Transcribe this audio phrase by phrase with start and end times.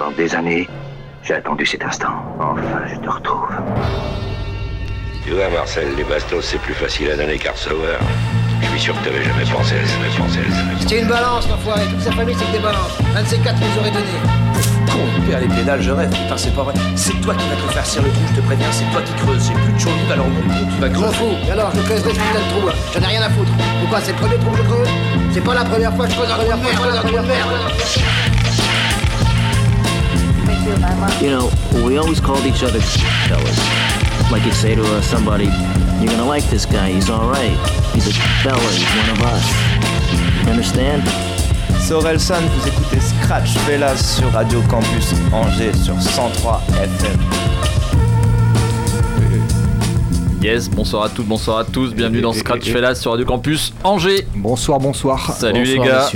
[0.00, 0.66] Pendant des années,
[1.22, 2.24] j'ai attendu cet instant.
[2.38, 3.50] Enfin, je te retrouve.
[5.26, 8.00] Tu vois, Marcel, les bastos, c'est plus facile à donner qu'à recevoir.
[8.62, 10.62] Je suis sûr que t'avais jamais pensé à ça, jamais pensé à ça.
[10.80, 11.82] C'était une balance, l'enfoiré.
[11.90, 12.96] Toute sa famille, c'est que des balances.
[13.14, 14.16] Un de ces quatre nous aurait donné.
[14.86, 16.08] Con, père, les pédales, je rêve.
[16.08, 16.74] Putain, c'est pas vrai.
[16.96, 18.72] C'est toi qui vas te faire serrer le trou, je te préviens.
[18.72, 19.48] C'est toi qui creuses.
[19.48, 21.14] J'ai plus de chaud alors mon tu vas creuser.
[21.14, 21.36] fous.
[21.46, 22.66] Et alors, je creuserai ce putain de trou.
[22.68, 22.72] là.
[22.94, 23.52] J'en ai rien à foutre.
[23.80, 24.88] Pourquoi C'est le premier trou que je creuse?
[25.34, 26.60] C'est pas la première fois que je creuse un trou de merde.
[26.72, 28.39] je creuse de merde.
[31.20, 31.50] You know,
[31.86, 33.58] we always called each other fellas.
[34.30, 35.46] Like you'd say to uh, somebody,
[35.98, 37.56] you're gonna like this guy, he's alright.
[37.94, 39.46] He's a fella, he's one of us.
[40.44, 41.02] You understand?
[41.80, 47.49] C'est Orelsan, vous écoutez Scratch Fellas sur Radio Campus Angers sur 103 FM.
[50.42, 54.26] Yes, bonsoir à toutes, bonsoir à tous, bienvenue dans Scratch Fellas sur Radio Campus Angers.
[54.34, 55.32] Bonsoir, bonsoir.
[55.34, 56.08] Salut les gars,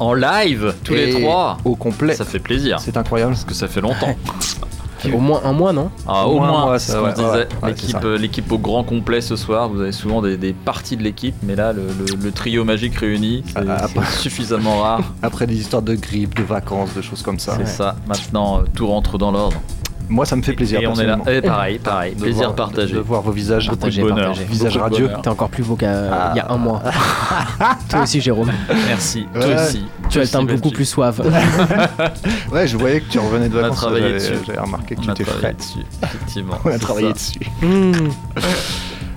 [0.00, 1.58] en live, tous les trois.
[1.64, 2.14] Au complet.
[2.14, 3.32] Ça fait plaisir, C'est incroyable.
[3.32, 4.16] parce que ça fait longtemps.
[5.14, 7.12] Au moins un mois, non Ah, Au au moins, moins, c'est ça, ce qu'on ouais,
[7.14, 7.24] disait.
[7.30, 8.00] ouais, ouais, l'équipe, c'est ça.
[8.04, 11.36] euh, l'équipe au grand complet ce soir, vous avez souvent des, des parties de l'équipe,
[11.44, 15.02] mais là, le, le- le trio magique réuni, c'est Ah, c'est suffisamment rare.
[15.22, 17.54] Après des histoires de grippe, de vacances, de choses comme ça.
[17.58, 19.60] C'est ça, maintenant, euh, tout rentre dans l'ordre.
[20.10, 20.80] Moi, ça me fait plaisir.
[20.80, 21.18] Et on est là.
[21.30, 22.94] Et pareil, pareil, De plaisir voir- partagé.
[22.94, 23.66] De voir vos visages.
[23.68, 24.32] Partagé, bonheur.
[24.32, 25.10] Visage Beaucoup radieux.
[25.22, 26.82] T'es encore plus beau qu'il y a un mois.
[27.90, 28.50] Toi aussi, Jérôme.
[28.86, 29.40] Merci, Ouais.
[29.40, 29.84] toi aussi.
[30.08, 31.22] Tu as le teint beaucoup plus suave.
[32.52, 33.78] Ouais, je voyais que tu revenais de On a vacances.
[33.78, 34.34] travaillé j'avais- dessus.
[34.46, 35.54] J'avais remarqué que On tu étais frais.
[35.54, 36.58] dessus, effectivement.
[36.64, 37.12] On a travaillé ça.
[37.14, 37.40] dessus.
[37.62, 38.08] Hmm.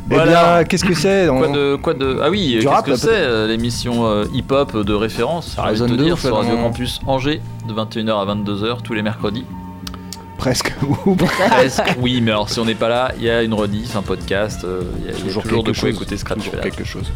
[0.09, 0.55] Eh Voilà.
[0.57, 2.19] bien, qu'est-ce que c'est Quoi On- de, quoi de...
[2.21, 5.55] Ah oui, Du qu'est-ce rap, que c'est euh, l'émission euh, hip-hop de référence?
[5.57, 8.81] Envie de Zone te 2, dire, on sur Radio Campus Angers de 21h à 22h
[8.83, 9.45] tous les mercredis.
[10.41, 10.73] Presque.
[11.05, 13.95] Ou Presque, oui, mais alors si on n'est pas là, il y a une rediff,
[13.95, 15.89] un podcast, euh, il y a, a toujours, de quoi chose.
[15.91, 17.11] écouter Scratch Toujours quelque chose.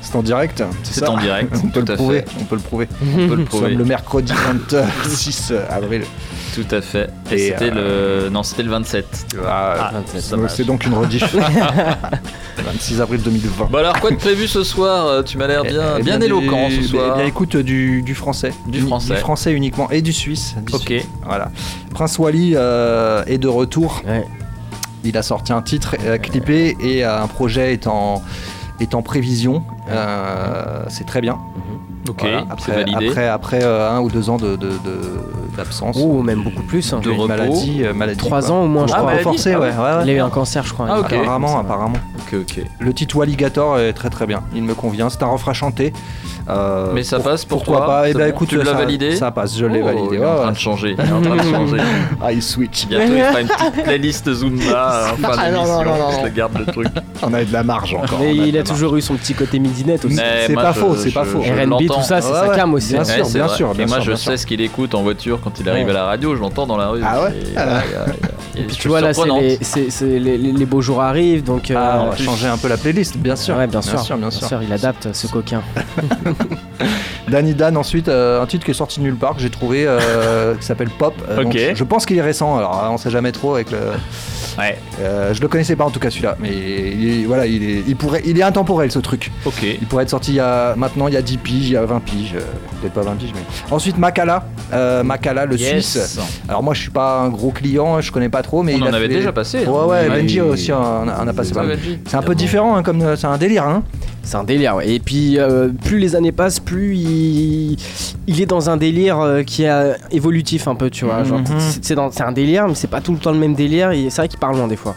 [0.00, 0.62] C'est en direct.
[0.82, 2.18] C'est ça en direct, on peut tout le à prouver.
[2.22, 2.28] fait.
[2.40, 2.88] On peut le prouver.
[3.02, 6.04] On peut le Nous prouver, sommes le mercredi 26 avril.
[6.56, 7.10] Tout à fait.
[7.30, 8.28] Et, Et, c'était le...
[8.30, 9.26] Non, c'était le 27.
[9.46, 10.30] Ah, 27.
[10.40, 11.34] donc c'est donc une rediff.
[12.64, 13.66] 26 avril 2020.
[13.70, 16.24] Bon alors, quoi de prévu ce soir Euh, Tu m'as l'air bien, Eh bien du-
[16.26, 17.16] éloquent ce eh soir.
[17.16, 18.52] bien, écoute, du, du français.
[18.66, 19.14] Du français.
[19.14, 19.90] Du français uniquement.
[19.90, 20.54] Et du suisse.
[20.66, 20.82] du Ok.
[20.82, 21.06] suisse.
[21.24, 21.50] Voilà.
[21.94, 24.02] Prince Wally euh, est de retour.
[24.06, 24.24] Ouais.
[25.04, 28.22] Il a sorti un titre euh, clippé et euh, un projet est en,
[28.80, 29.62] est en prévision.
[29.88, 31.38] Euh, c'est très bien.
[32.08, 32.44] Ok, Voilà.
[32.48, 33.08] c'est Après, validé.
[33.08, 34.76] après, après euh, un ou deux ans de, de- de-
[35.56, 35.96] d'absence.
[36.00, 36.92] Ou même beaucoup plus.
[36.92, 37.00] hein.
[37.02, 37.26] De repos.
[37.26, 38.18] maladie, euh, maladie.
[38.18, 38.50] Trois quoi.
[38.52, 39.06] ans au moins, je Ah, crois.
[39.10, 39.70] maladie, Forcé, ah ouais.
[39.70, 39.72] ouais.
[39.74, 40.02] ouais, ouais.
[40.04, 40.86] Il a eu un cancer, je crois.
[40.88, 40.96] Ah.
[40.98, 41.96] Apparemment, apparemment.
[42.20, 42.64] Ok, ok.
[42.78, 44.42] Le titre Alligator est très très bien.
[44.54, 45.08] Il me convient.
[45.10, 45.92] C'est un refrain chanté.
[46.48, 48.64] Euh, Mais ça pour- passe pour pourquoi toi pas Eh C'est ben écoute, Tu l'as
[48.66, 50.08] ça, validé Ça passe, je l'ai Oh, validé.
[50.12, 50.94] Il est en train de changer.
[50.96, 51.76] Il est en train de changer.
[52.22, 52.86] Ah, il switch.
[52.86, 55.84] Bientôt, il fera une petite playlist Zumba en fin Ah, non, d'émission.
[55.84, 56.24] non, non, non.
[56.24, 56.86] Je garde le truc.
[57.22, 58.20] On a de la marge encore.
[58.20, 60.16] Mais il a toujours eu son petit côté midinette aussi.
[60.46, 61.42] C'est pas je- faux, c'est pas faux.
[61.66, 61.94] l'entends.
[61.94, 62.92] tout ça, c'est Ouais, sa cam aussi.
[62.92, 63.04] Bien hein.
[63.04, 64.38] sûr, bien sûr, Et bien moi, sûr, je bien sais sûr.
[64.38, 66.34] ce qu'il écoute en voiture quand il arrive à la radio.
[66.34, 67.00] Je l'entends dans la rue.
[67.04, 67.78] Ah ouais Et, Ah.
[67.78, 71.42] a des Tu vois, là, c'est les, c'est- c'est les, les- les beaux jours arrivent,
[71.44, 71.70] donc.
[71.74, 73.56] Ah, euh, on va changer un peu la playlist, bien sûr.
[73.56, 74.02] Ouais, bien sûr.
[74.16, 74.60] bien sûr.
[74.62, 75.62] il adapte ce coquin.
[77.28, 79.84] Danny Dan ensuite, euh, un titre qui est sorti de nulle part que j'ai trouvé,
[79.86, 81.14] euh, qui s'appelle Pop.
[81.28, 81.58] Euh, donc, Ok.
[81.74, 82.56] je pense qu'il est récent.
[82.56, 83.78] Alors, euh, on sait jamais trop avec le.
[84.58, 87.62] Ouais, Euh, je le connaissais pas en tout cas celui-là, mais il est- voilà, il
[87.62, 89.30] est, il pourrait, il est intemporel ce truc.
[89.44, 89.62] ok.
[89.62, 91.76] Il pourrait être sorti il y a, maintenant il y a 10 piges, il y
[91.76, 92.40] a 20 piges, euh,
[92.80, 93.42] peut-être pas 20 piges, mais
[93.74, 95.70] ensuite Makala, euh, Makala le Yes.
[95.90, 96.18] Suisse.
[96.48, 98.82] Alors moi je suis pas un gros client, je connais pas trop, mais On il
[98.84, 99.58] en a avait fait- déjà passé.
[99.58, 99.86] Ouais hein.
[99.86, 101.66] ouais, Ouais, Benji aussi on a, on a passé C'est pas.
[102.06, 103.64] C'est un peu différent, hein, comme euh, c'est un délire.
[103.64, 103.82] Hein.
[104.22, 104.88] C'est un délire, ouais.
[104.90, 107.76] Et puis, euh, plus les années passent, plus il,
[108.26, 111.22] il est dans un délire euh, qui est évolutif un peu, tu vois.
[111.22, 111.46] Genre, Mhm.
[111.80, 113.92] c'est- un délire, mais c'est pas tout le temps le même délire.
[114.10, 114.94] C'est vrai qu'il parle loin des fois.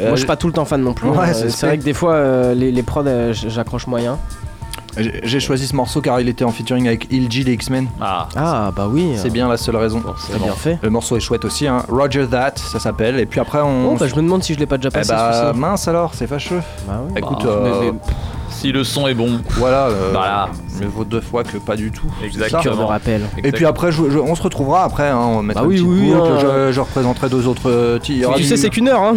[0.00, 1.08] Moi, je suis pas tout le temps fan non plus.
[1.08, 1.32] Ouais, hein.
[1.34, 4.18] c'est- c'est vrai que des fois, euh, les, les prods, euh, j'accroche moyen.
[5.24, 7.86] J'ai choisi ce morceau car il était en featuring avec Ilji des X-Men.
[7.98, 9.12] Ah, Ah, bah oui.
[9.16, 10.00] C'est bien la seule raison.
[10.02, 10.44] Forcément.
[10.44, 10.78] bien fait.
[10.82, 11.82] Le morceau est chouette aussi, hein.
[11.88, 13.18] Roger That, ça s'appelle.
[13.18, 13.92] Et puis après on.
[13.92, 15.10] Oh, bah, je me demande si je l'ai pas déjà Eh passé.
[15.12, 16.60] bah, mince alors, c'est fâcheux.
[16.86, 17.18] Bah ouais.
[17.20, 17.98] Écoute, Bah, euh, mais- mais-
[18.62, 19.40] Si le son est bon.
[19.58, 20.48] voilà, euh, Voilà.
[20.80, 22.06] mieux vaut deux fois que pas du tout.
[22.24, 22.62] Exactement.
[22.62, 23.22] Cœur de rappel.
[23.42, 25.08] Et puis après, je- je- on se retrouvera après.
[25.08, 26.38] Hein, on mettra Bah oui, oui, hein.
[26.40, 29.14] je, je représenterai deux autres euh, Tu du- sais, c'est qu'une heure, hein.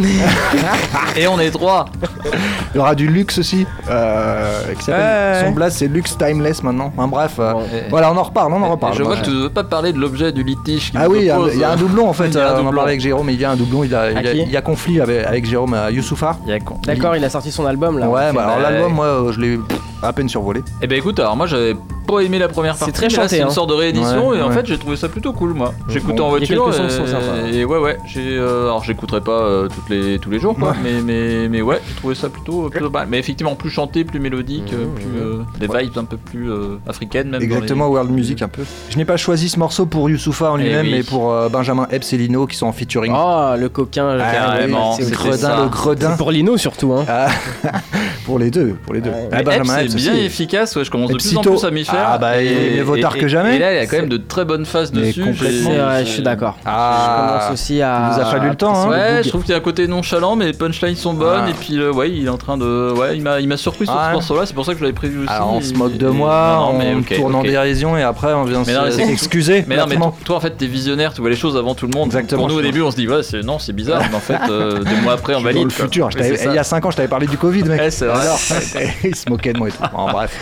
[1.15, 1.85] Et on est trois.
[2.73, 3.67] Il y aura du luxe aussi.
[3.89, 5.41] Euh, Ouais.
[5.45, 6.91] Son blast, c'est Luxe Timeless maintenant.
[6.97, 7.61] Enfin bref, euh, Bon.
[7.89, 8.95] voilà, on en reparle, on en reparle.
[8.97, 10.91] Je vois que tu ne veux pas parler de l'objet du litige.
[10.91, 11.25] qui Ah oui, il
[11.59, 12.27] y a- un doublon en fait.
[12.29, 13.83] Il y a un on en parlait avec Jérôme, il y a un doublon.
[13.83, 15.91] Il y a, il y a- qui il y a conflit avec, avec Jérôme à
[15.91, 16.37] Youssoufa.
[16.45, 16.77] Il y a con.
[16.85, 18.09] D'accord, il a sorti son album là.
[18.09, 19.59] Ouais, bah alors l'album, moi, je l'ai
[20.01, 20.61] à peine survolé.
[20.81, 21.75] Eh ben écoute, alors moi j'avais
[22.07, 22.93] pas aimé la première partie.
[22.93, 23.49] très mais là, chanté, C'est une hein.
[23.49, 25.73] sorte de réédition Ouais, et en fait j'ai trouvé ça plutôt cool moi.
[25.89, 28.37] J'écoutais Bon, en il y a voiture sons qui sont et, et ouais ouais j'ai
[28.37, 30.75] euh, alors j'écouterai pas euh, toutes les tous les jours quoi Ouais.
[30.83, 33.07] mais mais mais ouais j'ai trouvé ça plutôt plutôt pas mal.
[33.09, 36.77] mais effectivement plus chanté plus mélodique euh, plus euh, des vibes un peu plus euh,
[36.87, 38.63] africaines même dans les- Exactement, world music un peu.
[38.89, 40.91] Je n'ai pas choisi ce morceau pour Youssoufa en Eh lui-même, oui.
[40.97, 43.13] mais pour euh, Benjamin Epps et Lino qui sont en featuring.
[43.15, 44.17] Oh, le coquin.
[44.19, 45.55] Ah, carrément, c'est le gredin, ça.
[45.57, 46.17] le C'est gredin.
[46.17, 46.93] pour Lino surtout.
[46.93, 47.05] Hein.
[47.07, 47.27] Ah,
[48.25, 49.11] pour les deux, pour les deux.
[49.31, 49.43] Ouais.
[49.47, 50.25] Ah, c'est bien aussi.
[50.25, 52.05] efficace, ouais, je commence de plus en plus à m'y faire.
[52.07, 53.55] Ah, bah, il est mieux vaut tard que jamais.
[53.55, 55.23] Et là, il y a quand même de très bonnes phases Mais dessus.
[55.23, 55.71] complètement.
[55.99, 56.55] je suis d'accord.
[56.59, 58.09] je Ah, commence aussi à.
[58.11, 58.89] il nous a fallu le temps, hein.
[58.89, 61.43] Ouais, je trouve qu'il y a un côté nonchalant, mais les punchlines sont bonnes.
[61.45, 61.49] Ah.
[61.49, 62.93] Et puis, euh, ouais, il est en train de.
[62.97, 64.07] Ouais, il m'a, il m'a surpris sur Ah.
[64.09, 64.45] ce morceau-là.
[64.45, 65.29] C'est pour ça que je l'avais prévu aussi.
[65.29, 68.63] alors on se moque de Et- moi, on tourne en dérision et après on vient
[68.63, 69.65] s'excuser.
[69.67, 71.93] Mais non, mais toi, en fait, t'es visionnaire, tu vois les choses avant tout le
[71.97, 72.07] monde.
[72.07, 74.01] Exactement, Pour nous, au je début, on se dit, ouais, c'est, non, c'est bizarre.
[74.09, 75.63] Mais en fait, euh, deux mois après, on Je valide.
[75.65, 76.09] le futur.
[76.11, 77.79] Je il y a 5 ans, je t'avais parlé du Covid, mec.
[77.79, 78.25] Ouais, c'est vrai.
[79.15, 79.83] Se moquait de moi et tout.
[79.93, 80.37] Bon, bref.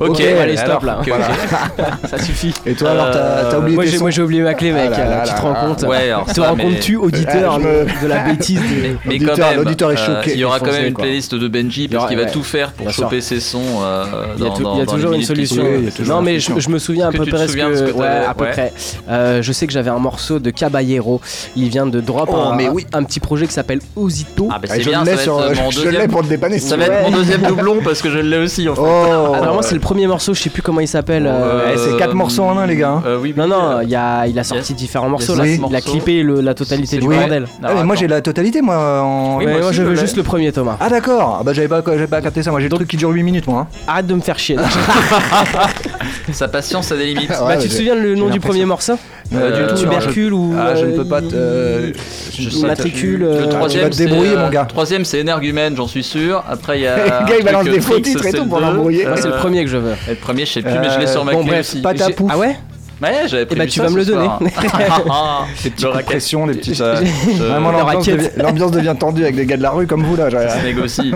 [0.00, 1.00] Ok, Ok, allez, stop alors, là.
[2.08, 2.54] Ça suffit.
[2.66, 4.72] Et toi, alors, t'as t'as oublié Moi tes j'ai, sons moi j'ai oublié ma clé,
[4.72, 4.90] mec.
[4.94, 5.60] Ah là euh, là tu te rends là.
[5.62, 8.60] Ouais, compte alors Te rends mais- compte-tu, auditeur, Ah, je de, me- de la bêtise
[8.60, 10.32] de- Mais quand L'auditeur- même, l'auditeur est euh, choqué.
[10.34, 12.90] il y aura quand même une playlist de Benji parce qu'il va tout faire pour
[12.90, 13.60] choper ses sons.
[13.82, 14.04] euh,
[14.36, 15.64] Il y a, dans- tou- dans- il y a dans toujours une solution.
[16.06, 17.48] Non, mais je, me souviens à peu que tu te près.
[17.48, 18.72] souviens de ce que ouais, t'avais à peu près.
[19.08, 21.20] Euh, je sais que j'avais un morceau de Caballero.
[21.56, 22.86] Il vient de drop Oh, un, mais oui.
[22.92, 24.48] un petit projet qui s'appelle Osito.
[24.50, 26.58] Ah, bah Ah, c'est je bien, je l'ai pour te dépanner.
[26.58, 28.80] Ça va être mon deuxième doublon parce que je l'ai aussi en fait.
[28.84, 31.26] Oh moi c'est le premier morceau, je sais plus comment il s'appelle.
[31.26, 33.02] euh, Eh, c'est quatre morceaux en un, les gars, hein.
[33.06, 34.78] Euh, oui, Non oui, non, euh, il, y a, il a sorti yes.
[34.78, 35.44] différents morceaux Yes, là.
[35.46, 37.16] six Il a clippé le- la totalité du vrai.
[37.20, 37.42] bordel.
[37.62, 39.38] Non, Ah, mais moi j'ai la totalité moi en...
[39.38, 40.76] Oui, moi je je veux juste le premier Thomas.
[40.78, 42.98] Ah d'accord, ah, bah j'avais pas, j'avais pas capté ça, moi j'ai le truc qui
[42.98, 43.60] dure 8 minutes moi.
[43.60, 43.76] hein.
[43.86, 44.56] Arrête de me faire chier.
[46.32, 47.30] Sa patience a des limites.
[47.30, 48.94] Ouais, bah, tu te souviens le nom du premier morceau?
[49.34, 51.34] Euh, du tout, Tubercule ou Ah je ne peux euh, pas te...
[51.34, 51.92] euh,
[52.38, 53.20] Je matricule.
[53.20, 54.64] Le euh, tu troisième, vas te c'est, débrouiller, euh, mon gars.
[54.64, 56.42] Troisième, c'est énergumène, j'en suis sûr.
[56.48, 56.96] Après, il y a.
[57.20, 59.04] Le gars, il balance euh, des faux titres et c'est tout pour l'embrouiller.
[59.06, 59.92] Moi, c'est le Euh, premier que je veux.
[60.06, 61.82] Et le premier, je sais plus, mais je l'ai sur ma Bon clé bref, aussi.
[62.30, 62.56] Ah ouais
[63.00, 64.24] Ouais, j'avais Eh prévu bah tu ça vas me ce le donner.
[64.24, 64.40] soir.
[65.62, 66.06] Des petites Le racket.
[66.06, 66.74] pressions, des petites...
[66.76, 66.94] Je- euh,
[67.36, 68.16] Vraiment La l'ambiance raquette.
[68.16, 70.28] devient, l'ambiance devient tendue avec des gars de la rue comme vous là.
[70.30, 71.12] j'ai- Ça se négocie.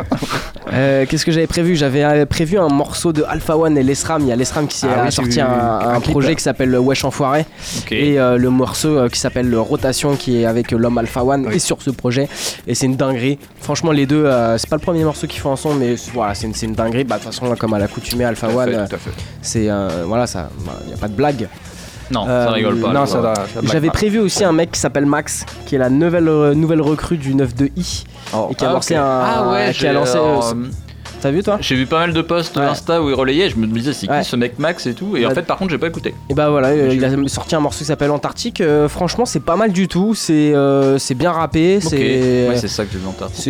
[0.72, 1.74] Euh, Qu'est-ce que j'avais prévu?
[1.76, 4.22] J'avais euh, prévu un morceau de Alpha One et l'Esram.
[4.22, 6.00] Il y a l'Esram qui s'est Ah oui, a j'ai sorti vu un, un un
[6.00, 6.34] clip, projet là.
[6.36, 7.44] qui s'appelle Wesh Enfoiré
[7.78, 7.92] Ok.
[7.92, 11.56] et euh, le morceau euh, qui s'appelle Rotation qui est avec l'homme Alpha One Oui.
[11.56, 12.28] et sur ce projet.
[12.66, 13.38] Et c'est une dinguerie.
[13.60, 16.34] Franchement, les deux, euh, c'est pas le premier morceau qu'ils font ensemble, mais c'est- voilà,
[16.34, 17.04] c'est une, c'est une dinguerie.
[17.04, 19.10] Bah, de toute façon, comme à l'accoutumée, Alpha One, euh, tout à fait.
[19.42, 20.48] c'est euh, voilà, ça,
[20.84, 21.48] il n'y a pas de blague.
[22.12, 22.92] Non, Euh, ça rigole pas.
[22.92, 23.28] Non, je ça vois.
[23.32, 23.34] va.
[23.46, 26.54] ça blague J'avais prévu aussi un mec qui s'appelle Max, qui est la nouvelle, euh,
[26.54, 28.04] nouvelle recrue du 9 de I
[28.34, 28.48] Oh.
[28.50, 29.04] et qui a Ah, lancé un.
[29.04, 30.16] Ah ouais, qui a lancé.
[30.16, 30.54] euh, euh,
[31.20, 32.64] T'as vu toi J'ai vu pas mal de posts Ouais.
[32.64, 34.24] Insta où il relayait, je me disais c'est qui Ouais.
[34.24, 36.14] ce mec Max et tout, et en Bah, fait par contre j'ai pas écouté.
[36.28, 38.60] Et bah voilà, euh, il a sorti un morceau qui s'appelle Antarctique.
[38.60, 40.14] Euh, franchement, c'est pas mal du tout.
[40.16, 41.78] C'est euh, c'est bien rappé.
[41.80, 42.98] C'est ouais, c'est ça que j'ai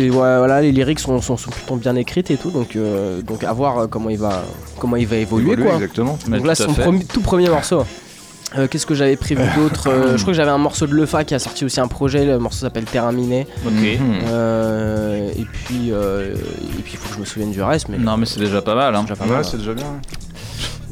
[0.03, 2.51] vu ouais, voilà, les lyrics sont, sont, sont plutôt bien écrites et tout.
[2.51, 4.43] Donc euh, donc à voir comment il va
[4.77, 5.75] comment il va évoluer Évoluer, quoi.
[5.75, 6.19] Exactement.
[6.27, 7.85] Mais Donc là, c'est son premier- tout premier morceau.
[8.57, 11.23] Euh, Qu'est-ce que j'avais prévu d'autre Euh, Je crois que j'avais un morceau de Lefa
[11.23, 12.25] qui a sorti aussi un projet.
[12.25, 13.47] Le morceau s'appelle Terrain Miné.
[13.65, 13.71] Ok.
[13.73, 13.99] Mhm.
[14.29, 17.89] Euh, et puis euh, et puis il faut que je me souvienne du reste.
[17.89, 18.95] Mais Non mais c'est déjà pas mal.
[18.95, 19.03] Hein.
[19.03, 19.85] déjà Ouais, c'est déjà bien.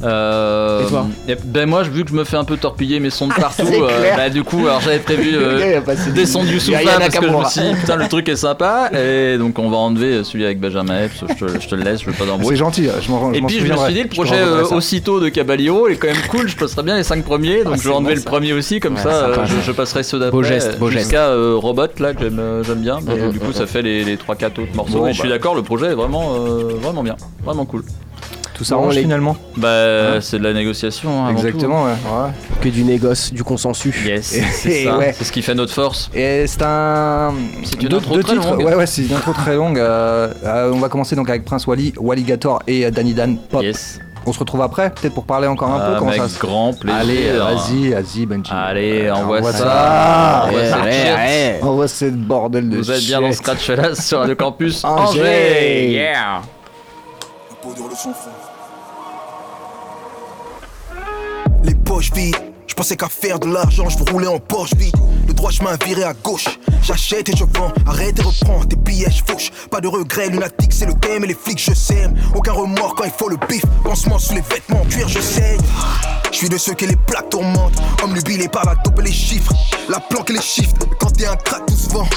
[0.04, 3.10] Euh, Et toi et- Ben moi vu que je me fais un peu torpiller mes
[3.10, 5.80] sons de partout, c'est euh, bah du coup alors j'avais prévu euh,
[6.14, 7.96] des sons du Il y a souffle Yana parce que je me suis dit putain
[7.96, 8.90] le truc est sympa.
[8.98, 12.02] Et donc on va enlever celui avec Benjamin Epps, je te, je te le laisse,
[12.02, 12.56] je veux pas C'est d'embrouille.
[12.56, 15.30] gentil, je m'en Et puis je me suis dit le Je projet euh, aussitôt de
[15.30, 17.90] Caballero est quand même cool, je passerai bien les 5 premiers donc Ah, je c'est
[17.90, 20.32] vais enlever bon, le premier aussi comme Ouais, ça euh, je, je passerai ceux d'après
[20.32, 21.16] Beau geste, beau geste.
[21.16, 23.00] Robot là que j'aime j'aime bien.
[23.32, 25.08] Du coup ça fait les, les 3-4 autres morceaux.
[25.08, 25.36] Et je suis bah.
[25.36, 26.34] d'accord le projet est vraiment
[26.82, 27.84] vraiment bien, vraiment cool.
[28.62, 29.36] Tout s'arrange les- finalement.
[29.58, 31.48] Bah c'est de la négociation hein, avant tout.
[31.48, 31.92] Exactement, ouais.
[31.92, 32.30] ouais.
[32.62, 33.96] que du négoce, du consensus.
[34.06, 35.16] Yes, c'est ça, ouais.
[35.18, 36.12] c'est ce qui fait notre force.
[36.14, 37.34] Et c'est un.
[37.64, 38.52] C'est une deux, intro deux très titres.
[38.52, 38.64] longue.
[38.64, 39.80] Ouais, ouais, c'est une intro très longue.
[39.80, 43.64] Euh, euh, on va commencer donc avec Prince Wally, Walligator et euh, Danny Dan Pop.
[43.64, 44.00] Yes.
[44.28, 45.94] On se retrouve après, peut-être pour parler encore un peu.
[45.94, 47.00] Ah, Comment avec ça grand plaisir.
[47.00, 48.52] Allez, vas-y, vas-y, Benji.
[48.54, 49.58] Allez, envoie, envoie ça.
[49.58, 50.44] ça.
[50.48, 50.82] Envoie ça.
[50.84, 51.60] ouais.
[51.64, 53.32] Envoie ce bordel de Vous êtes bien dans.
[53.32, 55.20] Scratch là sur le campus Angers.
[55.22, 55.90] Angers.
[55.90, 56.42] Yeah.
[57.64, 58.14] les poches vides.
[62.02, 62.51] Je
[62.82, 64.96] pensais qu'à faire de l'argent, je rouler en Porsche vide.
[65.28, 66.48] Le droit chemin viré à gauche.
[66.82, 69.52] J'achète et je vends, arrête et reprends tes billets, je fauche.
[69.70, 72.16] Pas de regret, lunatique, c'est le thème et les flics, je sème.
[72.34, 73.64] Aucun remords quand il faut le bif.
[73.84, 75.62] Pansement sous les vêtements, en cuir, je saigne.
[76.32, 77.80] Je suis de ceux que les plaques tourmentent.
[78.02, 79.54] Homme nubilé par la dope et les chiffres.
[79.88, 80.74] La planque et les chiffres.
[81.00, 82.08] Quand t'es un crack, tout se vend.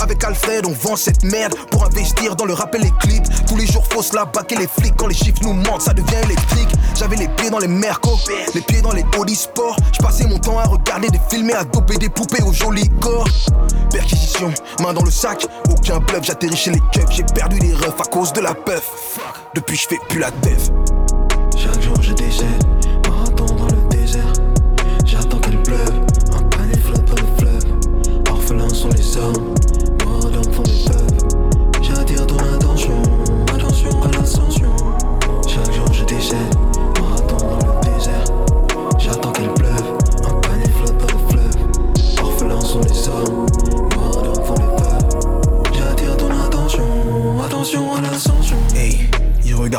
[0.00, 3.24] Avec Alfred, on vend cette merde pour investir dans le rap et les clips.
[3.46, 4.94] Tous les jours, faut se la baquer les flics.
[4.98, 6.68] Quand les chiffres nous mentent, ça devient électrique.
[6.94, 8.18] J'avais les pieds dans les mercos,
[8.54, 9.76] les pieds dans les Audi Sport.
[9.94, 12.88] Je passais mon temps à regarder des films et à doper des poupées au joli
[13.00, 13.28] corps.
[13.90, 16.24] Perquisition, main dans le sac, aucun bluff.
[16.24, 19.20] J'atterris chez les keufs, j'ai perdu des refs à cause de la puff.
[19.54, 20.70] Depuis, je fais plus la teuf.
[21.56, 22.64] Chaque jour jour je décède,
[23.08, 24.32] marathon dans le désert.
[25.04, 25.94] J'attends qu'elle pleuve,
[26.36, 28.30] un panier flotte dans le fleuve.
[28.30, 29.53] Orphelins sont les hommes,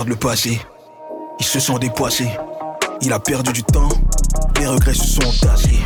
[0.06, 0.62] regarde le passé,
[1.40, 2.28] il se sent dépassé.
[3.02, 3.90] Il a perdu du temps,
[4.60, 5.80] les regrets se sont entassés.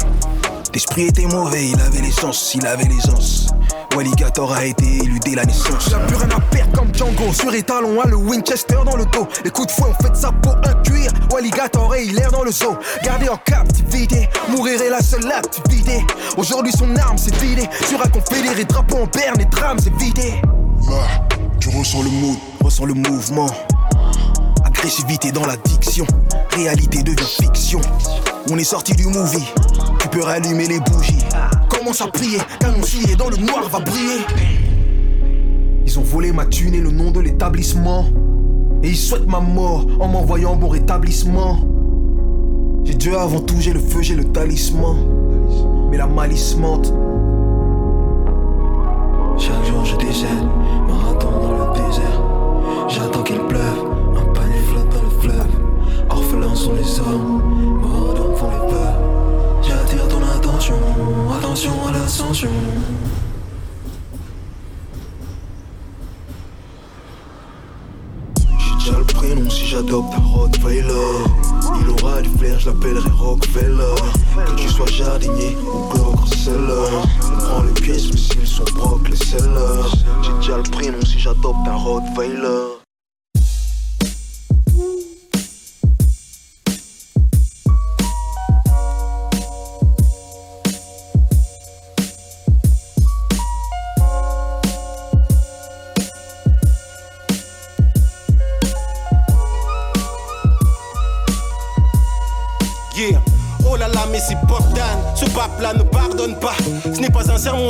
[0.73, 3.47] L'esprit était mauvais, il avait l'essence, il avait l'aisance.
[3.95, 5.89] Walligator a été élu dès la naissance.
[5.89, 7.33] Y'a plus rien à perdre comme Django.
[7.33, 9.27] Sur étalon, a le Winchester dans le dos.
[9.43, 11.11] Les coups de fouet ont fait de sa peau un cuir.
[11.31, 12.77] Walligator et il erre dans le zoo.
[13.03, 16.05] Gardé en captivité, mourir est la seule activité.
[16.37, 17.67] Aujourd'hui, son arme s'est vidée.
[17.87, 20.41] Sur un confédéré, drapeau en berne et drame s'est vidé.
[20.87, 21.25] Là,
[21.59, 23.49] tu ressens le mood, ressens le mouvement.
[24.79, 26.05] Agressivité dans l'addiction,
[26.55, 27.81] réalité devient fiction.
[28.49, 29.45] On est sorti du movie,
[29.99, 31.19] tu peux rallumer les bougies.
[31.67, 34.21] Commence à prier, qu'annoncier dans le noir va briller?
[35.85, 38.05] Ils ont volé ma thune et le nom de l'établissement.
[38.81, 41.57] Et ils souhaitent ma mort en m'envoyant bon rétablissement.
[42.85, 44.95] J'ai Dieu avant tout, j'ai le feu, j'ai le talisman.
[45.91, 46.93] Mais la malice mente.
[49.37, 50.29] Chaque jour je décède,
[50.87, 52.21] marathon dans le désert.
[52.87, 53.88] J'attends qu'il pleuve,
[56.49, 56.65] Les
[57.81, 58.93] morts les.
[59.61, 60.75] J'attire ton attention,
[61.37, 62.49] attention à l'ascension.
[68.57, 70.91] J'ai déjà le prénom si j'adopte un Rottweiler.
[71.81, 73.95] Il aura du flair, je l'appellerai Rockefeller.
[74.45, 76.89] Que tu sois jardinier ou Glock seller.
[77.39, 79.89] Prends les pièces, mais s'ils sont brocs, les sellers.
[80.21, 82.78] J'ai déjà le prénom si j'adopte un Rottweiler.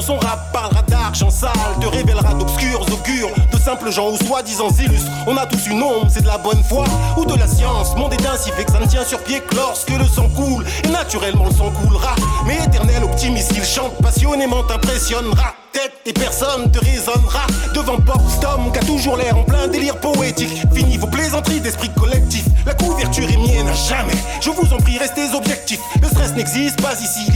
[0.02, 1.52] Son rap parlera d'argent sale,
[1.82, 5.12] te révélera d'obscurs augures, de simples gens ou soi-disant illustres.
[5.28, 6.86] On a tous une ombre, c'est de la bonne foi
[7.18, 7.96] ou de la science.
[7.96, 10.66] Monde est ainsi fait que ça ne tient sur pied que lorsque le sang coule.
[10.84, 12.16] Et naturellement, le sang coulera.
[12.46, 18.72] Mais éternel optimiste, il chante passionnément, t'impressionnera tête et personne te raisonnera devant Bob Stom
[18.72, 20.50] qui a toujours l'air en plein délire poétique.
[20.74, 22.46] Fini vos plaisanteries d'esprit collectif.
[22.66, 24.14] La couverture est mienne à jamais.
[24.42, 25.80] Je vous en prie, restez objectifs.
[26.02, 27.32] Le stress n'existe pas ici.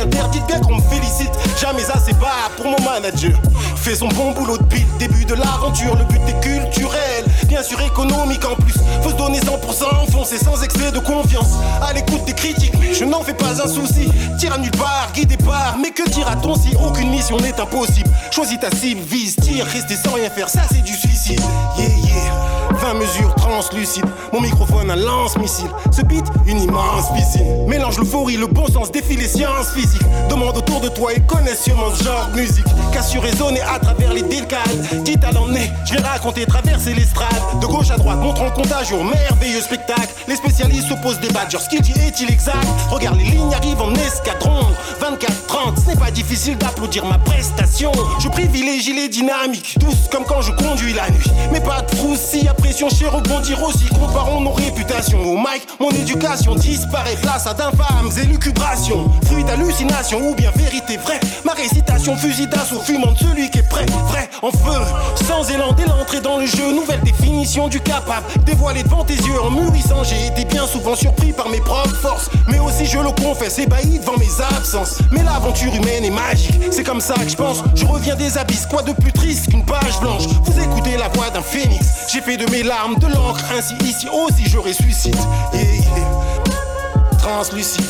[0.00, 1.30] Interdite, bien qu'on me félicite.
[1.60, 3.32] Jamais assez bas pour mon manager.
[3.76, 5.96] Fait son bon boulot depuis le début de l'aventure.
[5.96, 8.74] Le but est culturel, bien sûr économique en plus.
[9.02, 11.54] Faut se donner 100%, foncer sans excès de confiance.
[11.82, 14.10] À l'écoute des critiques, je n'en fais pas un souci.
[14.38, 15.76] Tire à nulle part, guidé par.
[15.80, 18.10] Mais que dira-t-on si aucune mission n'est impossible?
[18.30, 21.40] Choisis ta cible, vise, tire, rester sans rien faire, ça c'est du suicide.
[21.78, 22.49] Yeah, yeah.
[22.92, 25.70] 20 mesures translucides, mon microphone un lance-missile.
[25.92, 27.66] Ce beat, une immense piscine.
[27.68, 30.02] Mélange l'euphorie, le bon sens, défie les sciences physiques.
[30.28, 32.66] Demande autour de toi et connais sûrement ce genre de musique.
[33.10, 34.60] Sur résonner à travers les décales.
[35.04, 37.28] Dit à l'emmener, je vais raconter, traverser l'estrade.
[37.60, 40.08] De gauche à droite, montrant contagion, merveilleux spectacle.
[40.28, 42.66] Les spécialistes s'opposent, débattent, genre ce qu'il dit est-il exact?
[42.90, 44.66] Regarde, les lignes arrivent en escadron.
[45.00, 47.90] 24-30, ce n'est pas difficile d'applaudir ma prestation.
[48.20, 51.30] Je privilégie les dynamiques, douces comme quand je conduis la nuit.
[51.52, 53.86] Mais pas de si la pression chez rebondir aussi.
[53.88, 59.10] Comparons nos réputations au mic, mon éducation disparaît place à d'infâmes élucubrations.
[59.26, 61.20] Fruit d'hallucination ou bien vérité vraie.
[61.44, 64.80] Ma récitation fusil d'assaut fumant de celui qui est prêt, vrai, en feu.
[65.26, 68.26] Sans élan dès l'entrée dans le jeu, nouvelle définition du capable.
[68.46, 72.30] Dévoilé devant tes yeux en mûrissant, j'ai été bien souvent surpris par mes propres forces.
[72.48, 74.98] Mais aussi, je le confesse, ébahi devant mes absences.
[75.12, 77.62] Mais l'aventure humaine est magique, c'est comme ça que je pense.
[77.74, 80.22] Je reviens des abysses, quoi de plus triste qu'une page blanche?
[80.44, 84.06] Vous écoutez la voix d'un phénix, j'ai fait de mes larmes de l'encre, ainsi ici
[84.08, 85.16] aussi je ressuscite.
[85.52, 87.18] Yeah, yeah.
[87.18, 87.84] Translucide.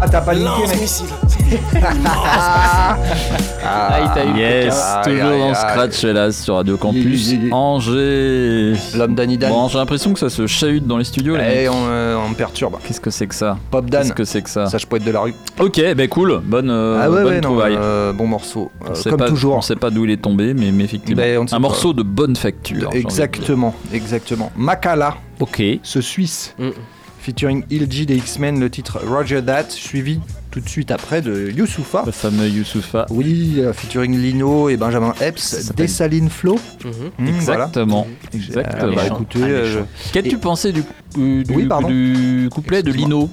[0.00, 0.88] Ah, t'as pas linké, mec.
[3.64, 4.84] Ah, il t'a eu yes.
[5.04, 8.74] Toujours en scratch là sur Radio Campus Angers.
[8.96, 9.50] L'homme d'Annie Dan.
[9.50, 11.36] Bon, j'ai l'impression que ça se chahute dans les studios.
[11.36, 12.76] les Et on, euh, on me perturbe.
[12.86, 14.02] Qu'est-ce que c'est que ça Pop Dan.
[14.02, 15.34] Qu'est-ce que c'est que ça Sage poète de la rue.
[15.60, 18.70] Ok, bah cool, bonne, euh, ah ouais, bonne ouais, non, euh, bon morceau.
[18.88, 19.56] Euh, comme pas, toujours.
[19.56, 21.22] On sait pas d'où il est tombé, mais, mais effectivement.
[21.22, 21.58] Ben, ne un pas.
[21.58, 22.90] morceau de bonne facture.
[22.92, 24.50] Exactement, exactement.
[24.56, 25.62] Makala, Ok.
[25.82, 26.70] ce Suisse, Mm.
[27.20, 30.20] featuring Il G des X-Men, le titre Roger That, suivi
[30.52, 32.02] tout de suite après de Youssoufa.
[32.06, 33.06] Le fameux Youssoufa.
[33.10, 36.56] Oui, euh, featuring Lino et Benjamin Epps, Dessaline Flow.
[36.84, 36.90] Mmh,
[37.40, 37.64] voilà.
[37.64, 38.06] Exactement.
[38.06, 38.94] Euh, Exactement.
[38.94, 39.82] bah, écoutez, euh,
[40.12, 40.82] Qu'as-tu et- pensé du,
[41.18, 41.88] euh, du, Oui, pardon.
[41.88, 43.30] du couplet de Lino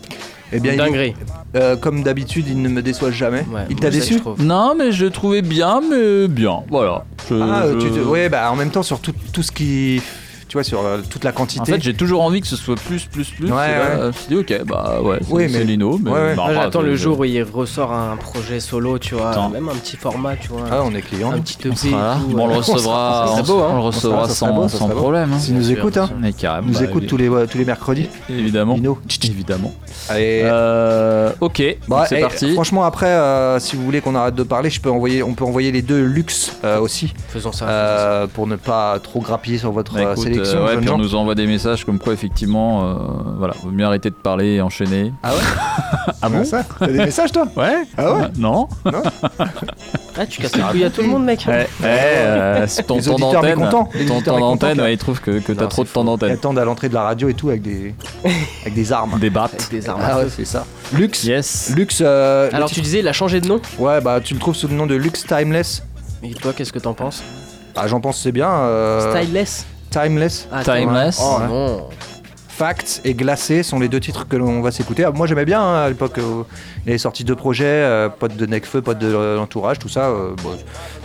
[0.53, 1.13] Eh bien, il- Dinguerie.
[1.57, 3.45] euh, comme d'habitude, il ne me déçoit jamais.
[3.69, 4.19] il t'a déçu.
[4.39, 6.61] Non, mais je le trouvais bien, mais bien.
[6.69, 7.03] Voilà.
[7.29, 10.01] Je- Ah, je- tu te- ouais, bah en même temps sur tout, tout ce qui,
[10.49, 11.71] tu vois, sur euh, toute la En quantité.
[11.73, 13.45] fait, j'ai toujours envie que ce soit plus, plus, plus.
[13.49, 13.97] Ouais, ouais.
[14.01, 15.97] Je me suis dit, ok, bah ouais, c'est Oui, c'est mais- Lino.
[16.03, 19.29] Mais Ouais, bah, bah, j'attends le jour où il ressort un projet solo, tu vois,
[19.29, 19.49] Attends.
[19.49, 20.63] même un petit format, tu vois.
[20.71, 21.31] Ah, on est client.
[21.31, 21.75] Un petit EP.
[21.75, 21.87] Tout,
[22.35, 23.67] Bon, on le euh, recevra, on, serait beau, hein.
[23.71, 24.53] on le recevra Ça sans,
[24.87, 25.31] beau, problème.
[25.33, 25.39] hein.
[25.39, 26.09] S'il nous écoute, hein.
[26.19, 28.09] Nous bah, écoute tous les, tous les mercredis.
[28.29, 28.73] Évidemment.
[28.75, 28.97] Lino.
[29.23, 29.73] Évidemment.
[30.09, 30.41] Allez.
[30.43, 32.53] Euh, ok, Bah, c'est parti.
[32.53, 35.45] Franchement, après, euh, si vous voulez qu'on arrête de parler, je peux envoyer, on peut
[35.45, 37.67] envoyer les deux luxe euh, aussi, Faisons ça.
[37.67, 40.59] euh, pour ne pas trop grappiller sur votre Bah, euh, écoute, sélection.
[40.67, 42.93] euh, ouais, puis on nous envoie des messages comme quoi effectivement, euh,
[43.37, 45.13] voilà, vaut mieux arrêter de parler et enchaîner.
[45.23, 45.39] Ah ouais
[46.21, 47.83] Ah bon ça T'as des messages toi Ouais.
[47.97, 48.67] Ah ouais Non.
[50.17, 51.45] Ah, tu casses les couilles à tout le monde, mec.
[51.47, 53.59] Ouais, ouais, euh, c'est ton Les temps auditeurs d'antenne.
[53.59, 54.83] mécontents, les Ton auditeurs temps mécontents, d'antenne, là.
[54.83, 56.31] ouais, ils trouvent que, que t'as Non, trop de c'est temps Ils d'antenne.
[56.31, 57.93] attendent à l'entrée de la radio et tout avec des,
[58.61, 59.17] avec des armes.
[59.19, 59.53] Des battes.
[59.53, 60.31] Avec des armes Ah ouais, feu.
[60.37, 60.65] c'est ça.
[60.93, 61.23] Luxe.
[61.23, 61.71] Yes.
[61.75, 61.99] Luxe.
[62.01, 63.61] euh, le Alors, tu disais, il a changé de nom?
[63.77, 65.83] Ouais, bah tu le trouves sous le nom de Luxe Timeless.
[66.23, 67.23] Et toi, qu'est-ce que t'en penses?
[67.75, 68.49] Ah, j'en pense c'est bien.
[68.49, 70.47] euh, Styleless Timeless.
[70.51, 71.19] Ah, Timeless.
[71.21, 71.47] Oh Ouais.
[71.47, 71.89] non.
[72.49, 75.05] Facts et Glacé sont les deux titres que l'on va s'écouter.
[75.05, 76.17] Ah, Moi j'aimais bien hein, à l'époque.
[76.17, 76.43] euh,
[76.85, 80.09] il avait sorti deux projets, euh, pote de Necfeu, pote de euh, l'entourage, tout ça.
[80.09, 80.57] euh, bon,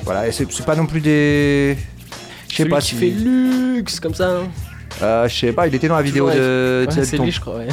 [0.04, 1.76] voilà, et c'est c'est pas non plus des.
[2.48, 2.96] Je sais Celui pas qui si.
[2.96, 4.30] fait luxe comme ça.
[4.30, 4.48] hein.
[5.02, 7.32] Euh, je sais pas, il était dans la vidéo Toujours de, Ouais, c'est ton, lui,
[7.32, 7.56] je crois.
[7.56, 7.66] ouais.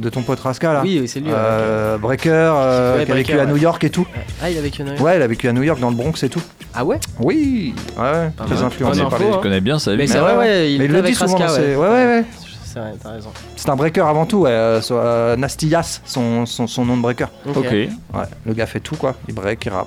[0.00, 0.80] de ton pote Rascal là.
[0.82, 1.28] Oui, oui, c'est lui.
[1.28, 3.56] ouais, Euh, Breaker, euh, Ouais, qui a vécu à New.
[3.56, 4.06] York et tout.
[4.42, 4.98] Ah, il a vécu un œil.
[5.00, 6.42] Ouais, il a vécu à New York, dans le Bronx et tout.
[6.74, 6.98] Ah ouais?
[7.20, 8.64] Oui, ouais, très mal.
[8.64, 9.32] influencé Bonne par info, les.
[9.34, 9.96] Je connais bien sa vie.
[9.98, 11.54] Mais mais- c'est vrai, ouais, il mais il était le avec dit souvent Raska, dans
[11.54, 11.76] ses- ouais.
[11.76, 12.24] ouais, ouais, ouais.
[12.64, 13.30] C'est vrai, t'as raison.
[13.54, 14.50] C'est un breaker avant tout, ouais.
[14.50, 17.28] euh, euh, Nasty Yass, son, son, son nom de breaker.
[17.46, 17.56] Ok.
[17.58, 17.88] Ok, Ouais,
[18.46, 19.14] le gars fait tout quoi.
[19.28, 19.86] Il break, il rappe.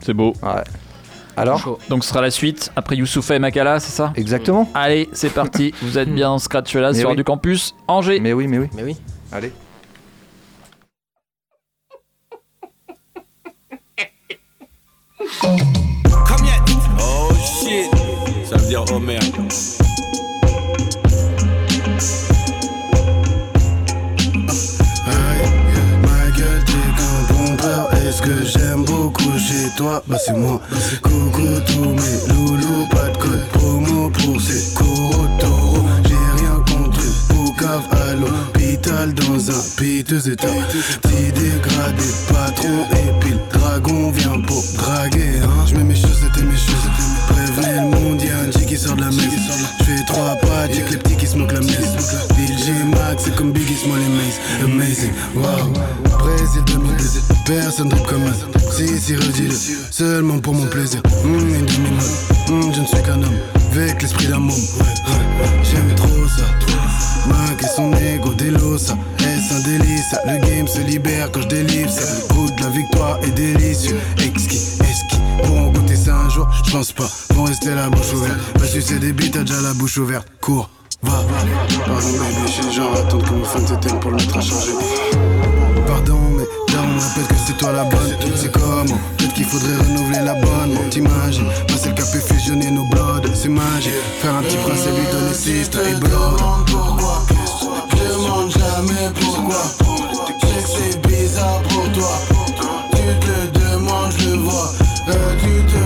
[0.00, 0.32] c'est beau.
[0.42, 0.62] Ouais.
[1.36, 1.78] Alors.
[1.88, 4.70] Donc ce sera la suite après Youssoufa et Makala, c'est ça Exactement.
[4.74, 5.74] Allez, c'est parti.
[5.82, 7.16] Vous êtes bien en scratch là sur oui.
[7.16, 8.20] du campus Angers.
[8.20, 8.68] Mais oui, mais oui.
[8.74, 8.96] Mais oui.
[9.32, 9.52] Allez.
[15.40, 16.76] Come yet.
[17.00, 17.90] Oh shit.
[18.44, 19.24] Ça veut dire oh merde.
[29.86, 30.60] Bah, c'est moi.
[31.00, 35.28] Coucou tous mes loulous, pas de code promo pour ces coraux.
[36.04, 37.14] J'ai rien contre eux.
[37.28, 40.48] Poucave à l'hôpital dans un piteux état.
[41.02, 45.38] Petit dégradé, patron et puis le dragon vient pour draguer.
[45.44, 45.66] Hein.
[45.68, 46.90] Je mets mes chaussettes et mes chaussettes.
[47.28, 49.18] Prévenez le G qui sort de la messe.
[49.78, 52.26] Je fais trois pas, que les petits qui se moquent la messe.
[52.36, 54.40] G Max, c'est comme Biggie Small et Mace.
[54.64, 56.18] Amazing, wow.
[56.18, 57.04] Brésil 2002,
[57.46, 58.70] personne drip comme un.
[58.72, 59.54] Si, si, redis-le,
[59.90, 61.00] seulement pour mon plaisir.
[61.24, 61.36] Hum,
[62.48, 63.38] hum, je ne suis qu'un homme,
[63.72, 64.56] avec l'esprit d'un môme.
[65.62, 66.44] J'aime trop ça.
[67.28, 68.96] Mac et son ego délosa.
[69.18, 70.14] Est-ce un délice?
[70.26, 72.02] Le game se libère quand je délivre ça.
[72.34, 73.98] De la victoire est délicieux.
[74.24, 74.75] Exquis,
[76.36, 77.08] jour Je pense pas.
[77.34, 78.38] Vont rester la bouche ouverte.
[78.58, 80.26] Va sucer des bites, t'as déjà la bouche ouverte.
[80.40, 80.68] Cours,
[81.02, 81.24] va.
[81.86, 84.72] Pardon, baby, je suis genre attendre que mon fan s'éteigne pour le mettre à changer.
[85.86, 86.44] Pardon, mais
[86.74, 88.16] là on me rappelle que c'est toi la bonne.
[88.36, 90.80] C'est comment Peut-être qu'il faudrait renouveler l'abonnement.
[90.90, 93.92] T'imagines Passer le café, fusionner nos bloods, c'est magique.
[94.20, 96.36] Faire un petit prince et lui donner sister et blood.
[96.66, 97.26] pourquoi
[97.90, 99.62] Je demande jamais pourquoi.
[100.66, 102.18] C'est bizarre pour toi.
[102.92, 104.72] Tu te demandes, je le vois.
[105.08, 105.85] Euh, tu te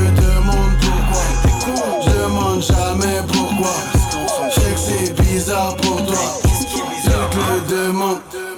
[8.18, 8.49] te le demande.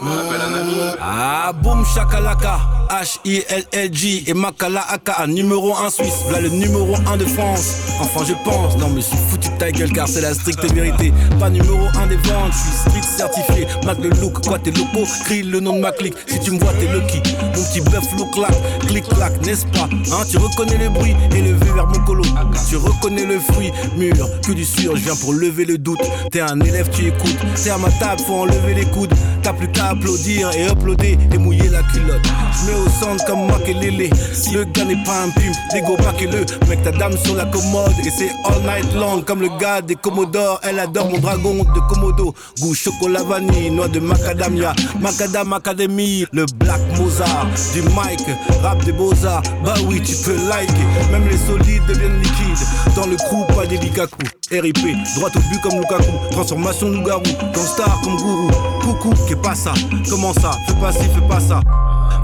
[1.00, 7.24] Ah, boum shakalaka, H-I-L-L-G et Makala Aka, numéro 1 Suisse, voilà le numéro 1 de
[7.24, 7.74] France.
[8.00, 10.64] Enfin, je pense, non, mais je suis foutu de ta gueule car c'est la stricte
[10.72, 11.12] vérité.
[11.38, 13.66] Pas numéro 1 des ventes, je suis certifié.
[13.84, 16.14] Mat le look, quoi, t'es loco, crie le nom de ma clique.
[16.26, 17.22] Si tu me vois, t'es lucky.
[17.56, 18.52] Mon petit bœuf look clac,
[18.86, 19.88] clic clac, n'est-ce pas?
[20.12, 22.24] Hein, tu reconnais le bruit élevé vers mon colo.
[22.68, 26.02] Tu reconnais le fruit mûr, que du sûr, je viens pour lever le doute.
[26.30, 27.38] T'es un élève, tu écoutes.
[27.62, 29.14] T'es à ma table, faut enlever les coudes.
[29.42, 32.22] T'as plus qu'à applaudir et uploader et mouiller la culotte.
[32.24, 34.10] Je mets au centre comme Makelele.
[34.52, 38.10] Le gars n'est pas un pimp, dégo le Mec, ta dame sur la commode et
[38.10, 39.22] c'est all night long.
[39.22, 42.34] Comme le gars des Commodores, elle adore mon dragon de Komodo.
[42.60, 44.74] Goût chocolat vanille, noix de macadamia.
[45.00, 47.46] Macadam Academy, le Black Mozart.
[47.72, 48.20] Du mic,
[48.62, 49.42] rap des beaux-arts.
[49.64, 50.72] Bah oui, tu peux liker.
[51.10, 52.66] Même les solides deviennent liquides.
[52.96, 54.41] Dans le crew, pas des Likaku.
[54.52, 56.12] RIP, droit au but comme Lukaku.
[56.30, 57.22] Transformation loup-garou,
[57.54, 58.50] star comme gourou.
[58.82, 59.72] Coucou, qu'est pas ça
[60.10, 60.50] Comment ça?
[60.66, 61.60] Fais pas ci, fais pas ça.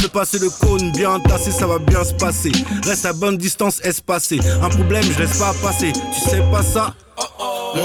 [0.01, 2.53] Fais passer le cône bien tassé, ça va bien se passer.
[2.85, 4.39] Reste à bonne distance espacée.
[4.63, 5.93] Un problème, je laisse pas passer.
[5.93, 6.95] Tu sais pas ça?
[7.77, 7.81] Euh,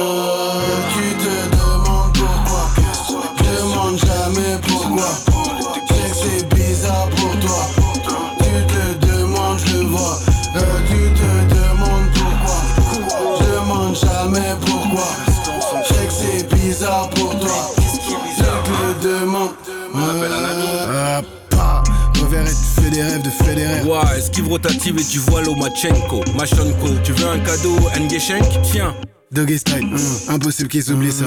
[0.83, 0.83] tu
[22.94, 26.90] des Ouais, esquive rotative et tu vois Lomachenko, Machenko.
[27.04, 28.94] Tu veux un cadeau, Ngeshenk Tiens.
[29.34, 29.98] Doggy style, hum,
[30.36, 31.26] impossible qu'ils oublient ça.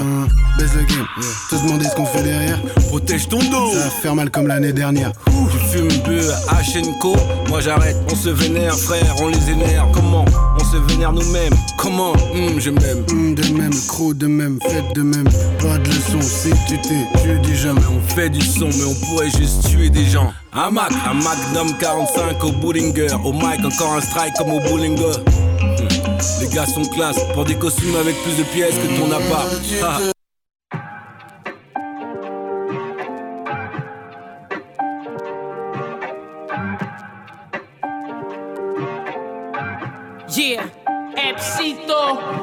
[0.57, 1.05] Baisse le game,
[1.49, 2.61] te demander ce qu'on fait derrière.
[2.87, 3.73] Protège ton dos.
[3.73, 5.11] Ça va faire mal comme l'année dernière.
[5.25, 7.15] Tu fumes peu Hachenko,
[7.49, 9.91] moi j'arrête, on se vénère frère, on les énerve.
[9.93, 10.23] Comment
[10.57, 11.53] On se vénère nous-mêmes?
[11.77, 12.13] Comment?
[12.33, 13.03] Hum, Je m'aime.
[13.11, 15.27] Hum, De même, croc de même, faites de même.
[15.59, 18.95] Pas de leçon, si tu t'es, tu dis jamais On fait du son, mais on
[19.05, 20.31] pourrait juste tuer des gens.
[20.53, 23.07] Un Mac, un Magnum 45 au Bullinger.
[23.25, 25.19] Au mic, encore un strike comme au Bullinger.
[26.39, 30.17] Les gars sont classe pour des costumes avec plus de pièces que ton appart.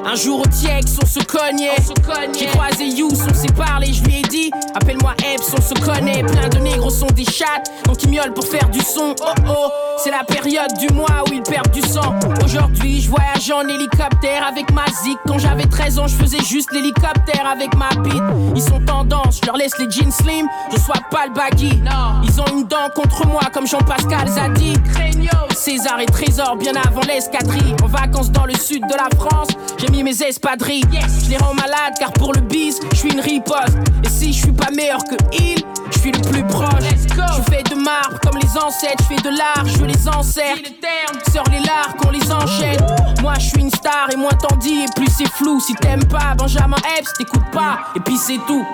[0.05, 1.75] Un jour au Tiex, on se cognait.
[2.37, 6.23] J'ai croisé Yous, on s'est parlé, je lui ai dit Appelle-moi Eps, on se connaît.
[6.23, 9.15] Plein de négros sont des chattes, donc ils miaulent pour faire du son.
[9.21, 12.15] Oh oh, c'est la période du mois où ils perdent du sang.
[12.43, 15.17] Aujourd'hui, je voyage en hélicoptère avec ma zik.
[15.27, 18.23] Quand j'avais 13 ans, je faisais juste l'hélicoptère avec ma bite.
[18.55, 21.81] Ils sont tendance, je leur laisse les jeans slim, je sois pas le baggy.
[22.23, 24.73] Ils ont une dent contre moi comme Jean-Pascal Zadi.
[25.55, 27.75] César et Trésor bien avant l'escadrille.
[27.83, 30.83] En vacances dans le sud de la France, j'ai mis mes espadrilles.
[31.23, 33.77] Je les rends malades car pour le bis, je suis une riposte.
[34.03, 36.83] Et si je suis pas meilleur que il, je suis le plus proche.
[36.83, 40.71] Je fais de marbre comme les ancêtres, je fais de l'art, je les encercle.
[41.33, 42.85] Sors les lards qu'on les enchaîne.
[43.21, 45.59] Moi je suis une star et moins t'en dis et plus c'est flou.
[45.59, 48.65] Si t'aimes pas Benjamin Epps, t'écoutes pas et puis c'est tout.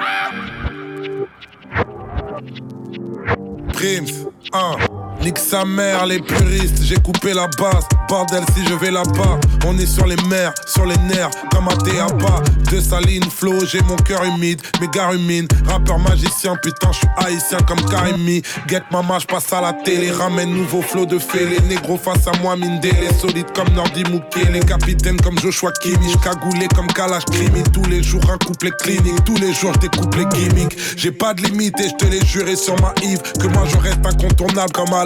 [3.74, 5.01] Prims, 1.
[5.24, 7.86] Nique sa mère, les puristes, j'ai coupé la base.
[8.12, 11.78] Bordel, si je vais là-bas, on est sur les mers, sur les nerfs, comme à
[11.78, 12.44] Théaba.
[12.70, 15.48] De saline, flow, j'ai mon cœur humide, méga rumine.
[15.66, 18.42] Rappeur magicien, putain, je suis haïtien comme Karimi.
[18.68, 21.46] Get mama, je passe à la télé, ramène nouveau flow de fée.
[21.46, 24.44] Les négros face à moi, mine les solides comme Nordi Mouké.
[24.52, 27.64] Les capitaines comme Joshua Kimi, cagoulé comme Kalash Krimi.
[27.72, 30.78] Tous les jours, un couplet clinique, tous les jours, je découpe les gimmicks.
[30.98, 33.78] J'ai pas de limite et je te l'ai juré sur ma Yves que moi je
[33.78, 35.06] reste incontournable comme à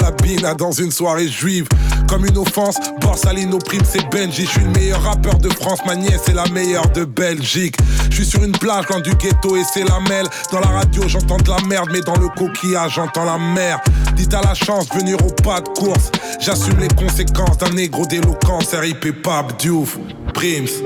[0.55, 1.67] dans une soirée juive.
[2.07, 4.45] Comme une offense, Borsalino prime c'est Benji.
[4.45, 7.75] Je suis le meilleur rappeur de France, ma nièce est la meilleure de Belgique.
[8.09, 10.27] Je suis sur une plage loin du ghetto et c'est la mêle.
[10.51, 13.79] Dans la radio j'entends de la merde, mais dans le coquillage j'entends la mer.
[14.15, 16.11] Dites à la chance, venir au pas de course.
[16.39, 18.73] J'assume les conséquences d'un négro d'éloquence.
[18.73, 19.97] RIP Pap Diouf,
[20.33, 20.83] Prims.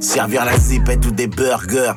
[0.00, 1.92] Servir la zipette ou des burgers.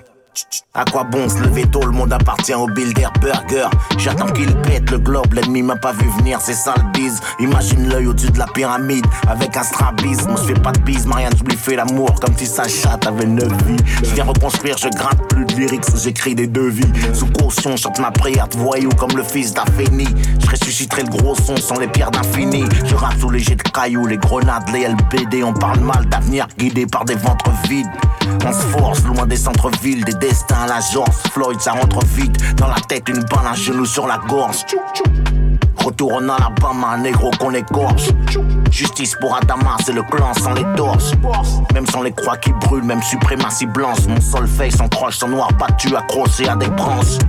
[0.73, 3.67] À quoi bon se lever tôt, le monde appartient au builder burger.
[3.97, 6.93] J'attends qu'il pète le globe, l'ennemi m'a pas vu venir, c'est ça le
[7.39, 10.31] Imagine l'œil au-dessus de la pyramide, avec un strabisme.
[10.31, 13.05] On se fait pas de bise, Marianne, je lui fais l'amour comme si sa chatte
[13.05, 13.77] avait 9 vies.
[14.03, 16.91] Je viens reconstruire, je gratte plus lyrics, j'écris des devis.
[17.13, 20.07] Sous caution, chante ma prière de voyou comme le fils d'Afeni.
[20.39, 22.65] Je ressusciterai le gros son sans les pierres d'infini.
[22.85, 26.47] Je rappe sous les jets de cailloux, les grenades, les LBD On parle mal d'avenir
[26.57, 27.87] guidé par des ventres vides.
[28.45, 32.55] On se force loin des centres-villes, des destins à la George Floyd, ça rentre vite.
[32.55, 34.65] Dans la tête, une balle, un genou sur la gorge.
[35.77, 38.09] Retour en Alabama, un négro qu'on écorche.
[38.73, 41.11] Justice pour Adama, c'est le clan sans les torches.
[41.75, 43.99] Même sans les croix qui brûlent, même suprématie blanche.
[44.07, 47.19] Mon solfège sans croche, son noir battu, accroché à des branches.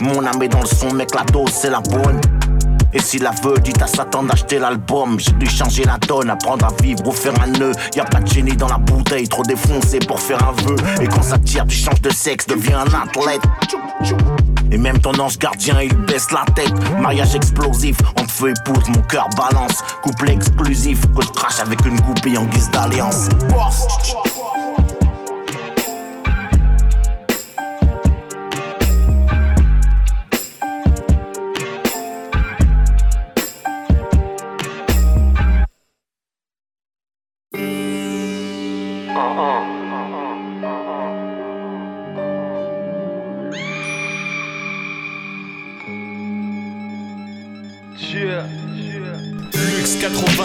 [0.00, 2.18] Mon âme est dans le son, mec, la dose, c'est la bonne.
[2.94, 5.20] Et s'il la veut, dites à Satan d'acheter l'album.
[5.20, 7.72] J'ai dû changer la donne, apprendre à vivre ou faire un nœud.
[7.94, 10.76] Y a pas de génie dans la bouteille, trop défoncé pour faire un vœu.
[11.02, 13.42] Et quand ça tire, tu changes de sexe, deviens un athlète.
[14.72, 16.72] Et même ton ange gardien, il baisse la tête.
[16.98, 19.84] Mariage explosif, entre feu et poudre, mon cœur balance.
[20.02, 23.28] Couple exclusif, que je crache avec une goupille en guise d'alliance.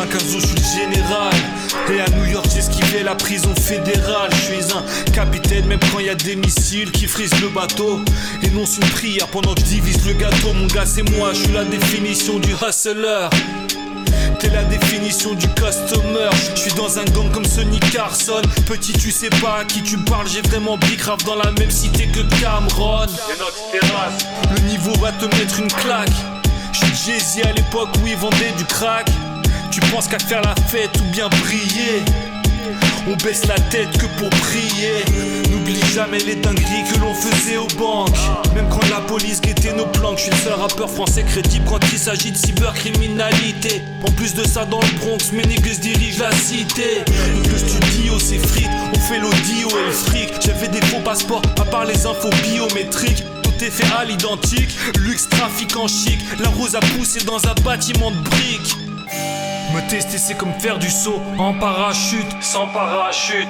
[0.07, 1.33] 95 où je suis le général.
[1.91, 4.29] Et à New York, j'ai esquivé la prison fédérale.
[4.31, 7.99] Je suis un capitaine, même quand y a des missiles qui frisent le bateau.
[8.43, 10.53] Énonce une prière pendant que je divise le gâteau.
[10.53, 13.27] Mon gars, c'est moi, je suis la définition du hustler.
[14.39, 16.29] T'es la définition du customer.
[16.55, 18.41] Je suis dans un gang comme Sonny Carson.
[18.67, 20.27] Petit, tu sais pas à qui tu parles.
[20.27, 23.07] J'ai vraiment bicrave dans la même cité que Cameron.
[24.55, 26.11] Le niveau va te mettre une claque.
[26.71, 29.09] Je suis Jay-Z à l'époque où ils vendaient du crack.
[29.79, 32.01] Tu penses qu'à faire la fête ou bien briller
[33.09, 35.05] on baisse la tête que pour prier.
[35.49, 38.17] N'oublie jamais les dingueries que l'on faisait aux banques.
[38.53, 41.79] Même quand la police guettait nos planques, je suis le seul rappeur français crédible quand
[41.93, 43.81] il s'agit de cybercriminalité.
[44.05, 47.05] En plus de ça, dans le Bronx, mes niggas dirigent la cité.
[47.49, 50.29] Le studio, c'est frites, on fait l'audio et le fric.
[50.45, 53.23] J'avais des faux passeports, à part les infos biométriques.
[53.43, 56.19] Tout est fait à l'identique, luxe, trafic en chic.
[56.41, 58.75] La rose a poussé dans un bâtiment de briques.
[59.73, 63.47] Me tester c'est comme faire du saut en parachute, sans parachute.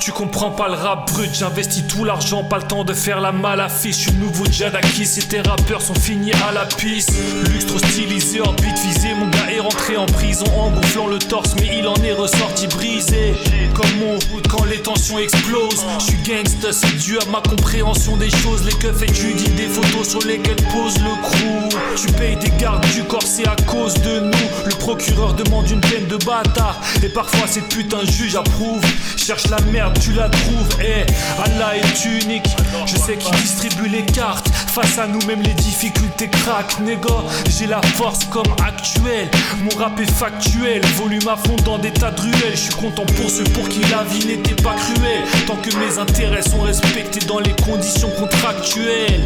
[0.00, 3.32] Tu comprends pas le rap brut, j'investis tout l'argent, pas le temps de faire la
[3.32, 3.96] malaffiche.
[3.96, 7.12] Je suis nouveau Jadaki, et tes rappeurs sont finis à la piste.
[7.50, 11.54] Luxe trop stylisé, orbite visée, mon gars est rentré en prison en gonflant le torse,
[11.56, 13.34] mais il en est ressorti brisé.
[13.74, 15.84] Comme mon hood quand les tensions explosent.
[15.98, 18.64] Je suis gangsta, c'est dû à ma compréhension des choses.
[18.64, 21.78] Les keufs étudient des photos sur lesquelles pose le crew.
[21.96, 24.48] Tu payes des gardes du corps, c'est à cause de nous.
[24.66, 28.82] Le procureur demande une peine de bâtard, et parfois cette putain juge approuve.
[29.16, 31.06] Cherche la merde tu la trouves, eh,
[31.42, 32.48] Allah est unique.
[32.86, 34.48] Je sais qui distribue les cartes.
[34.48, 37.24] Face à nous, même les difficultés craquent, négo.
[37.48, 39.28] J'ai la force comme actuelle.
[39.62, 42.52] Mon rap est factuel, volume à fond dans des tas de ruelles.
[42.52, 45.24] Je suis content pour ceux pour qui la vie n'était pas cruelle.
[45.46, 49.22] Tant que mes intérêts sont respectés dans les conditions contractuelles.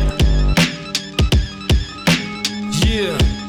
[2.93, 3.42] Yeah.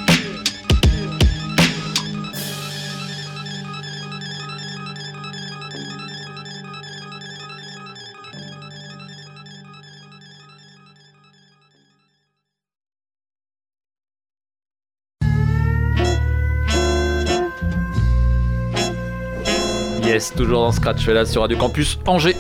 [20.14, 22.36] Toujours dans Scratch là sur Radio Campus Angers.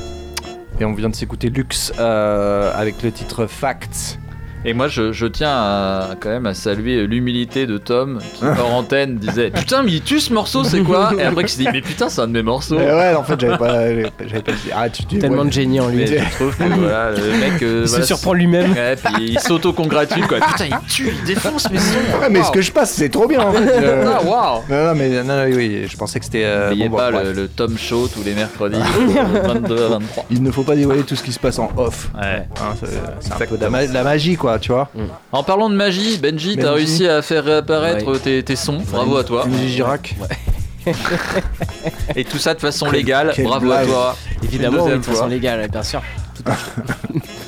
[0.79, 4.19] Et on vient de s'écouter Lux euh, avec le titre Facts.
[4.65, 8.73] Et moi, je, je tiens à, quand même à saluer l'humilité de Tom qui, hors
[8.73, 11.11] antenne, disait Putain, mais il tue ce morceau, c'est quoi?
[11.19, 12.77] Et après, qui se dit Mais putain, c'est un de mes morceaux.
[12.79, 14.69] Mais ouais, en fait, j'avais pas, j'avais pas dit.
[14.73, 15.47] Ah, tu Tellement ouais.
[15.47, 15.97] de génie en lui.
[15.97, 17.61] Mais je trouve que voilà, le mec.
[17.61, 18.71] euh, Il voilà, se surprend lui-même.
[18.73, 20.39] Ouais, puis il s'auto-congratule quoi.
[20.39, 21.97] Putain, il tue, il défonce mes sons.
[22.21, 23.67] Ouais, mais ce que je passe, c'est trop bien en fait.
[23.67, 26.43] Euh, Ah, waouh Non, non, mais non, non, oui, oui, je pensais que c'était.
[26.45, 30.25] euh, bon, pas bon, le, Tom Show tous les mercredis, de 22 à 23.
[30.31, 32.09] Il ne faut pas dévoiler tout ce qui se passe en off.
[32.15, 32.47] Ouais.
[32.61, 32.75] Hein,
[33.19, 34.89] c'est un peu de la magie, quoi, tu vois.
[35.31, 36.75] En parlant de magie, Benji, t'as Benji.
[36.75, 38.19] réussi à faire réapparaître Ouais.
[38.19, 38.81] tes, tes sons.
[38.91, 39.45] Bravo à toi.
[39.45, 40.15] Benji Girac.
[42.15, 43.31] Et tout ça de façon légale.
[43.35, 43.83] quelle Bravo blague.
[43.83, 44.15] à toi.
[44.43, 45.27] Évidemment, Une de deuxième façon fois.
[45.29, 46.01] légale, bien sûr.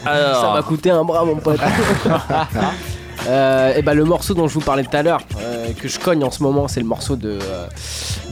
[0.06, 1.60] Ça Alors, m'a coûté un bras, mon pote.
[3.28, 6.00] Euh, et bah le morceau dont je vous parlais tout à l'heure, euh, que je
[6.00, 7.66] cogne en ce moment, c'est le morceau de, euh,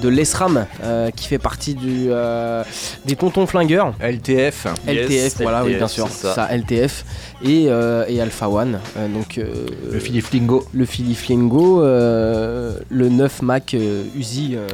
[0.01, 2.63] de Lesram, euh, qui fait partie du, euh,
[3.05, 3.93] des Tontons Flingueurs.
[3.99, 4.67] LTF.
[4.87, 6.33] Yes, LTF, voilà, oui, bien sûr, ça.
[6.35, 6.47] ça.
[6.55, 7.05] LTF
[7.43, 8.79] et, euh, et Alpha One.
[8.97, 9.99] euh, donc euh, Le
[10.33, 10.65] Lingo.
[10.73, 14.53] le Philly Flingo, euh, le 9 Mac euh, Uzi.
[14.55, 14.67] euh,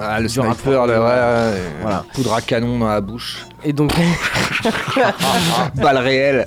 [0.00, 2.04] Ah, le sniper, là, ouais, ouais, Voilà.
[2.14, 3.46] Poudre à canon dans la bouche.
[3.64, 3.92] et donc,
[5.76, 6.46] Balle réelle.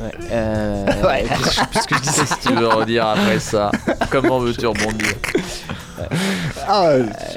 [0.00, 1.24] Ouais, euh, Ouais.
[1.72, 3.70] qu'est-ce que je disais qu'est-ce que tu veux redire après ça
[4.10, 5.12] Comment veux-tu rebondir
[6.68, 6.90] Ah,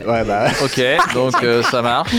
[0.07, 0.47] ouais, bah.
[0.63, 0.81] Ok,
[1.13, 2.13] donc euh, ça marche.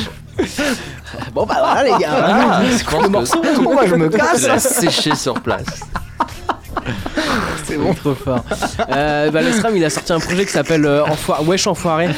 [1.35, 2.09] Bon bah voilà les gars.
[2.13, 4.69] Ah, c'est je quoi pense le que- morceau Moi, je me casse.
[4.81, 5.67] séché sur place.
[7.65, 7.95] C'est bon.
[7.95, 8.45] Trop fort.
[8.91, 12.09] Euh, bah, Lesram, il a sorti un projet qui s'appelle euh, Enfoi- Wesh Enfoiré.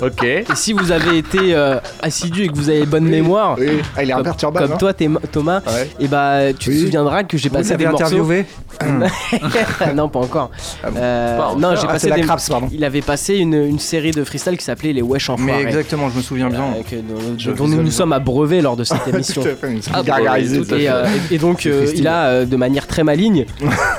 [0.00, 0.24] Ok.
[0.24, 4.02] Et si vous avez été euh, assidu et que vous avez bonne mémoire, Oui, ah,
[4.02, 4.66] il est comme, imperturbable.
[4.66, 4.78] comme hein.
[4.78, 5.90] toi, t'es- Thomas, Ouais.
[6.00, 6.76] et bah tu Oui.
[6.76, 8.04] te souviendras que j'ai Vous passé l'avez des morceaux.
[8.06, 8.46] interviewé
[9.94, 10.50] non, pas encore.
[10.82, 12.22] Ah bon Euh, non, j'ai Ah, passé c'est la des.
[12.22, 12.68] Craps, pardon.
[12.72, 15.62] Il avait passé une, une série de freestyle qui s'appelait les Wesh Mais Enfoirés.
[15.62, 16.60] exactement, je me souviens bien.
[16.78, 19.42] Euh, que- dont Je dont nous nous sommes abreuvés lors de cette émission.
[19.92, 20.88] Ah, gargarisée, bon, tout à Et, fait.
[20.88, 23.46] euh, et- et donc euh, il a euh, de manière très maligne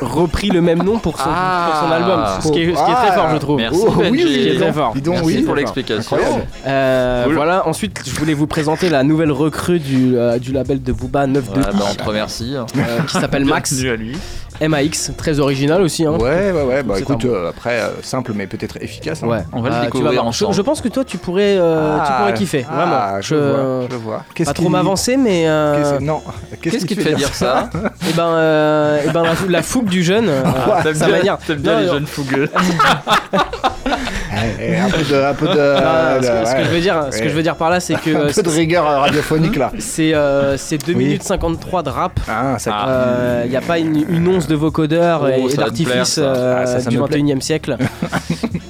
[0.02, 1.70] repris le même nom pour son, Ah.
[1.72, 3.58] pour son album, ce qui est, ce qui est très fort je trouve.
[3.58, 4.12] Merci Oh, oui, Benji.
[4.14, 4.92] oui, Ce qui est très fort.
[4.96, 5.42] Dis donc, Merci oui.
[5.44, 6.16] pour l'explication.
[6.18, 6.46] Incroyable.
[6.68, 7.34] Euh, Cool.
[7.36, 11.28] Voilà, ensuite je voulais vous présenter la nouvelle recrue du, euh, du label de Booba
[11.28, 12.54] 9 Ouais, bah, on te remercie.
[12.58, 12.66] hein.
[12.78, 14.18] euh, qui s'appelle Max Bienvenue à lui.
[14.62, 16.06] MAX, très original aussi.
[16.06, 16.12] Hein.
[16.20, 16.84] Ouais, ouais, ouais.
[16.84, 19.22] Bah écoute, euh, après, euh, simple mais peut-être efficace.
[19.24, 19.28] hein.
[19.28, 19.44] Ouais.
[19.52, 20.26] On va le tu découvrir voir.
[20.28, 20.52] ensemble.
[20.54, 23.22] Je, je pense que toi tu pourrais, euh, tu Ah, pourrais kiffer, ah, vraiment.
[23.22, 24.24] Je, vois, je vois.
[24.36, 26.22] Qu'est-ce pas trop qui- m'avancer, mais euh, qu'est-ce- Non.
[26.62, 27.70] Qu'est-ce qui te fait dire ça
[28.10, 30.44] et ben, euh, eh ben la, la fougue du jeune, euh,
[30.84, 31.38] T'aimes sa bien, manière.
[31.38, 31.94] t'aimes bien Non, les non.
[31.94, 32.50] jeunes fougueux.
[34.60, 35.16] Et un peu de.
[35.24, 36.64] Un peu de, Non, non, ce, que, de- ce que ouais.
[36.66, 37.30] je veux dire, ce que Ouais.
[37.30, 39.72] je veux dire par là, c'est que Un euh, peu de rigueur radiophonique là.
[39.80, 41.06] C'est euh, c'est 2 Oui.
[41.06, 42.20] minutes 53 de rap.
[42.28, 43.42] Ah, ça.
[43.46, 46.98] Il n'y a pas une, une once de vocodeur Oh, et, d'artifice euh, Ah, du
[46.98, 47.18] me plaît.
[47.20, 47.78] 21 e siècle.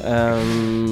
[0.05, 0.35] Euh,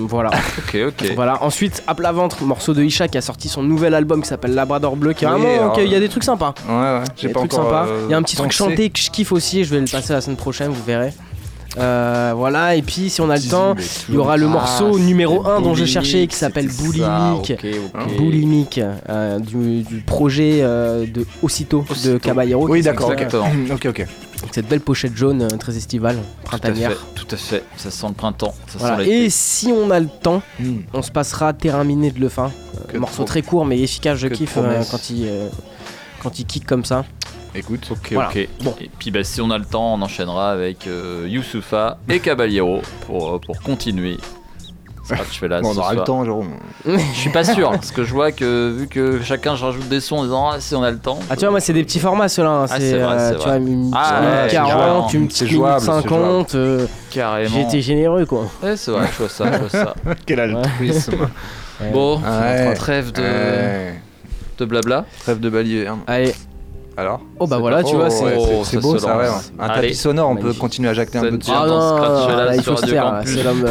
[0.08, 0.30] voilà.
[0.60, 1.12] Ok, ok.
[1.16, 1.44] Voilà.
[1.44, 4.54] Ensuite, à plat ventre, morceau de Isha qui a sorti son nouvel album qui s'appelle
[4.54, 5.12] Labrador Bleu.
[5.12, 6.54] Qui est vraiment, il y a des trucs sympas.
[6.68, 7.00] Ouais, ouais.
[7.18, 7.66] Il y J'ai a des pas trucs encore.
[7.66, 7.86] sympas.
[7.88, 9.60] euh, Il y a un petit truc chanté que je kiffe aussi.
[9.60, 11.12] et Je vais le passer la semaine prochaine, vous verrez.
[11.78, 13.76] Euh, voilà, et puis si on a le temps,
[14.10, 17.54] il y aura le Ah, morceau c'est numéro 1 dont je cherchais qui s'appelle Boulimique.
[17.60, 18.18] ok, ok.
[18.18, 22.18] Boulimique, euh, du, du projet euh, de Aussitôt, de.
[22.18, 22.68] Caballero.
[22.68, 23.12] Oui, d'accord.
[23.72, 24.06] Ok, ok.
[24.52, 26.92] Cette belle pochette jaune euh, très estivale, Tout à printanière.
[26.92, 27.64] fait, tout à fait.
[27.78, 28.98] Ça sent le printemps, ça Voilà.
[28.98, 29.26] sent l'été.
[29.26, 30.80] Et si on a le temps, Hmm.
[30.94, 32.52] on se passera Terrain miné de Lefin.
[32.90, 35.48] Que morceau très court mais efficace, je que kiffe euh, quand il euh,
[36.24, 37.06] quand il kick comme ça.
[37.56, 37.88] Écoute.
[37.92, 38.30] Ok, Voilà.
[38.30, 38.48] ok.
[38.64, 38.76] Bon.
[38.82, 42.82] Et puis bah, si on a le temps, on enchaînera avec euh, Youssoufa et Caballero
[43.06, 44.18] pour, euh, pour continuer.
[45.04, 46.52] Fait là Bon, on aura le temps, Jérôme.
[46.86, 50.00] Je suis pas sûr, parce que je vois que vu que chacun je rajoute des
[50.00, 51.20] sons en disant ah, si on a le temps.
[51.30, 52.66] Ah tu vois moi c'est des petits formats ceux-là, hein.
[52.70, 53.60] Ah, c'est c'est vrai, euh, c'est tu vrai.
[53.60, 55.16] vois une Ah, petite ouais, minute c'est 40, jouable.
[55.16, 57.50] une C'est petite minute jouable, c'est 50, euh, Carrément.
[57.54, 58.46] j'ai été généreux quoi.
[58.64, 59.96] Ouais, c'est vrai, je vois ça, je vois ça.
[60.26, 61.28] Quel altruisme.
[61.92, 62.66] Bon, Ouais.
[62.66, 64.00] notre trêve de, Ouais.
[64.60, 65.06] de blabla.
[65.24, 65.88] Trêve de balier.
[66.08, 66.34] Allez,
[67.02, 68.98] Alors oh bah voilà pas- tu vois Oh, c'est ouais, Oh, c'est- ça c'est beau
[69.00, 69.26] ça, ouais.
[69.60, 69.82] Un Allez.
[69.88, 70.62] tapis sonore, on peut Magnifique.
[70.62, 71.52] continuer à jacter un peu dessus.
[71.54, 73.66] Ah dans non, Scratch là, là il faut se faire, c'est l'homme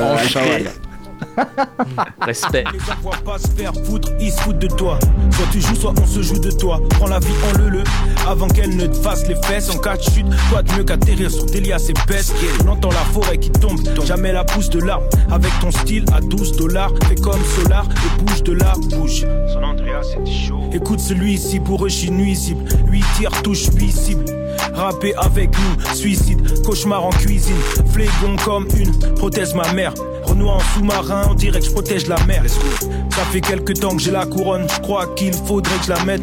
[2.21, 2.65] Respect.
[2.73, 4.99] Les gens voient pas se faire foutre, ils se foutent de toi.
[5.31, 6.81] Soit tu joues, soit on se joue de toi.
[6.91, 7.85] Prends la vie en le le
[8.29, 9.71] avant qu'elle ne te fasse les fesses.
[9.71, 12.33] En cas de chute, quoi de mieux qu'atterrir sur des liasses épaisses.
[12.65, 15.07] On entend la forêt qui tombe, jamais la pousse de l'arbre.
[15.31, 19.27] Avec ton style à 12 dollars, fais comme Solar et bouge de là, bouge.
[19.53, 20.61] Son Andrea, c'était chaud.
[20.73, 22.65] Écoute celui-ci, pour eux, je suis nuisible.
[22.89, 24.40] 8 tirs, touche 8 cibles.
[24.75, 27.57] Rapper avec nous, suicide, cauchemar en cuisine.
[27.93, 29.93] Flégon comme une prothèse, ma mère.
[30.25, 32.43] Renoir en sous-marin, on dirait que je protège la mer.
[32.49, 36.05] Ça fait quelques temps que j'ai la couronne, je crois qu'il faudrait que je la
[36.05, 36.23] mette.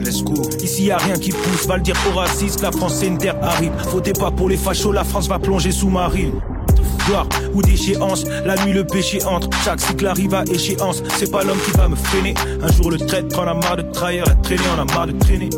[0.63, 3.17] Ici y a rien qui pousse, va le dire aux racistes, la France c'est une
[3.17, 3.73] terre aride.
[3.91, 6.33] Votez pas pour les fachos, la France va plonger sous-marine.
[7.53, 9.49] Ou déchéance, la nuit le péché entre.
[9.63, 12.33] Chaque cycle arrive à échéance, c'est pas l'homme qui va me freiner.
[12.61, 15.13] Un jour le traître en a marre de trahir, la traîner, on a marre de
[15.13, 15.49] traîner.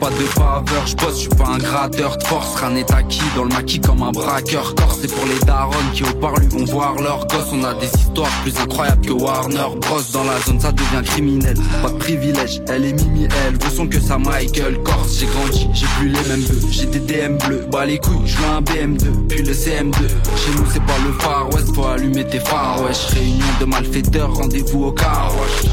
[0.00, 3.22] Pas de faveur, je bosse, je suis pas un gratteur de force, rien n'est acquis
[3.36, 4.74] dans le maquis comme un braqueur.
[4.74, 7.50] Corse, c'est pour les darons qui au parlu vont voir leurs gosses.
[7.52, 10.00] On a des histoires plus incroyables que Warner Bros.
[10.12, 11.56] Dans la zone, ça devient criminel.
[11.82, 14.82] Pas de privilège, elle est Mimi, elle veut son que ça Michael.
[14.82, 16.66] Corse, j'ai grandi, j'ai plus les mêmes bœufs.
[16.70, 19.94] J'ai des DM bleus, bah les couilles, je un BM2, puis le CM2.
[20.36, 23.06] Chez c'est pas le Far West, faut allumer tes phares, wesh.
[23.14, 25.70] Réunion de malfaiteurs, rendez-vous au car, wesh.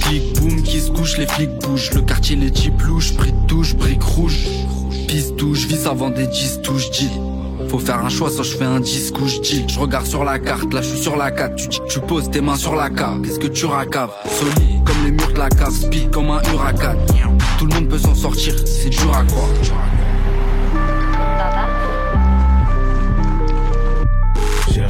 [0.00, 1.90] Clic boum qui se couche, les flics bougent.
[1.94, 4.46] Le quartier les types louches, prix de touche, briques rouges.
[5.08, 7.10] Piste touche, vis avant des 10 touches, deal.
[7.68, 9.64] Faut faire un choix, soit je fais un disque ou je deal.
[9.68, 11.54] Je regarde sur la carte, là je suis sur la 4.
[11.56, 13.22] Tu dis tu poses tes mains sur la carte.
[13.22, 14.10] Qu'est-ce que tu racaves?
[14.26, 16.96] Solide comme les murs de la cave, speed comme un huracan.
[17.58, 19.48] Tout le monde peut s'en sortir, c'est dur à croire.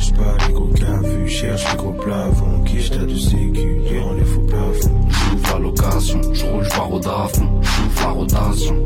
[0.02, 2.64] Cherche pas les gros cavus, cherche les gros plafonds.
[2.64, 5.08] Quiche t'as de sécu, durant les faux plafonds.
[5.08, 7.60] J'ouvre la location, je roule, je pars au dafon.
[7.62, 8.76] J'ouvre la rotation.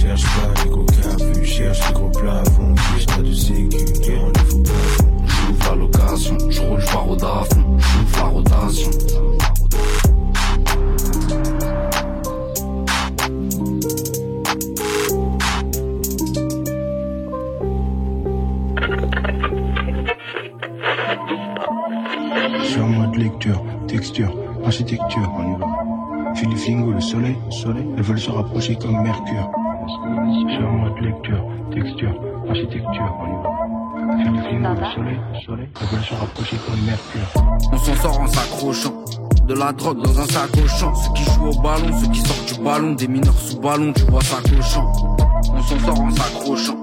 [0.00, 2.74] Cherche pas les gros cavus, cherche les gros plafonds.
[2.74, 5.26] Quiche t'as de sécu, durant les faux plafonds.
[5.26, 7.78] J'ouvre la location, je roule, je pars au dafon.
[7.78, 8.90] J'ouvre la rotation.
[23.88, 24.30] Texture,
[24.64, 25.66] architecture, on y va.
[26.56, 29.50] Flingos, le soleil, le soleil, elles veulent se rapprocher comme Mercure.
[30.72, 32.14] Mode lecture, texture,
[32.48, 33.50] architecture, on y va.
[34.48, 37.28] Flingos, le soleil, le soleil, elles veulent se rapprocher comme Mercure.
[37.72, 38.94] On s'en sort en s'accrochant.
[39.46, 40.94] De la drogue dans un sacochant.
[40.94, 42.92] Ceux qui jouent au ballon, ceux qui sortent du ballon.
[42.92, 44.92] Des mineurs sous ballon, tu vois ça cochant.
[45.54, 46.76] On s'en sort en s'accrochant.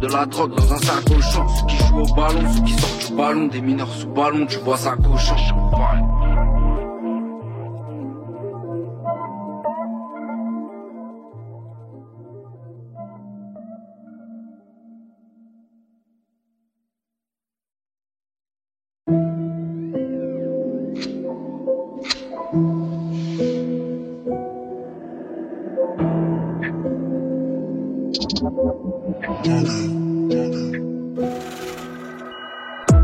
[0.00, 1.46] De la drogue dans un sacochant.
[1.46, 3.46] Ceux qui jouent au ballon, ceux qui sortent du ballon.
[3.46, 5.36] Des mineurs sous ballon, tu vois ça cochant.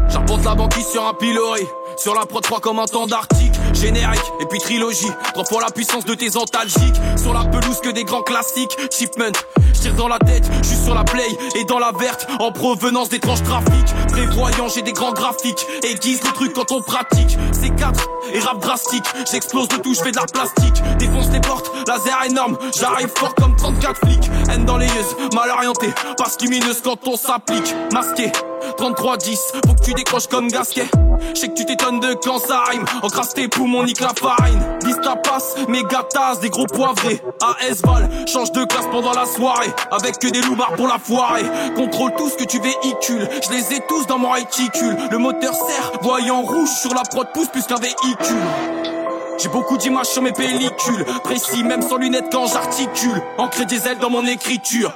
[0.09, 1.67] J'arpente la banquise sur un pilori.
[1.97, 3.53] Sur la prod 3 comme un temps d'arctique.
[3.75, 5.11] Générique et puis trilogie.
[5.35, 7.01] Trois fois la puissance de tes antalgiques.
[7.17, 8.77] Sur la pelouse que des grands classiques.
[8.91, 9.33] Shipment,
[9.75, 12.27] tire dans la tête, je suis sur la play et dans la verte.
[12.41, 13.95] En provenance d'étranges trafics.
[14.09, 15.67] Prévoyant, j'ai des grands graphiques.
[15.83, 17.37] Aiguise le truc quand on pratique.
[17.53, 19.05] C'est 4 et rap drastique.
[19.31, 20.83] J'explose le tout, je fais de la plastique.
[20.99, 22.57] Défonce les portes, laser énorme.
[22.79, 24.31] J'arrive fort comme 34 flics.
[24.51, 25.89] Haine dans les yeux, mal orienté.
[26.17, 27.75] Parce lumineuse quand on s'applique.
[27.93, 28.31] Masqué.
[28.79, 30.89] 33-10, faut que tu décroches comme gasquet.
[31.35, 32.85] Je sais que tu t'étonnes de quand ça rime.
[33.03, 34.61] Encrasse tes poumons, nique la farine.
[34.81, 37.21] Dis ta passe, méga tasse, des gros poivrés.
[37.43, 39.73] AS Val, change de classe pendant la soirée.
[39.91, 41.45] Avec que des loupards pour la foirée.
[41.77, 43.29] Contrôle tout ce que tu véhicules.
[43.45, 44.97] Je les ai tous dans mon réticule.
[45.11, 49.04] Le moteur sert, voyant rouge sur la prod pousse plus qu'un véhicule.
[49.39, 51.05] J'ai beaucoup d'images sur mes pellicules.
[51.23, 53.21] Précis même sans lunettes quand j'articule.
[53.39, 54.93] Ancré diesel dans mon écriture.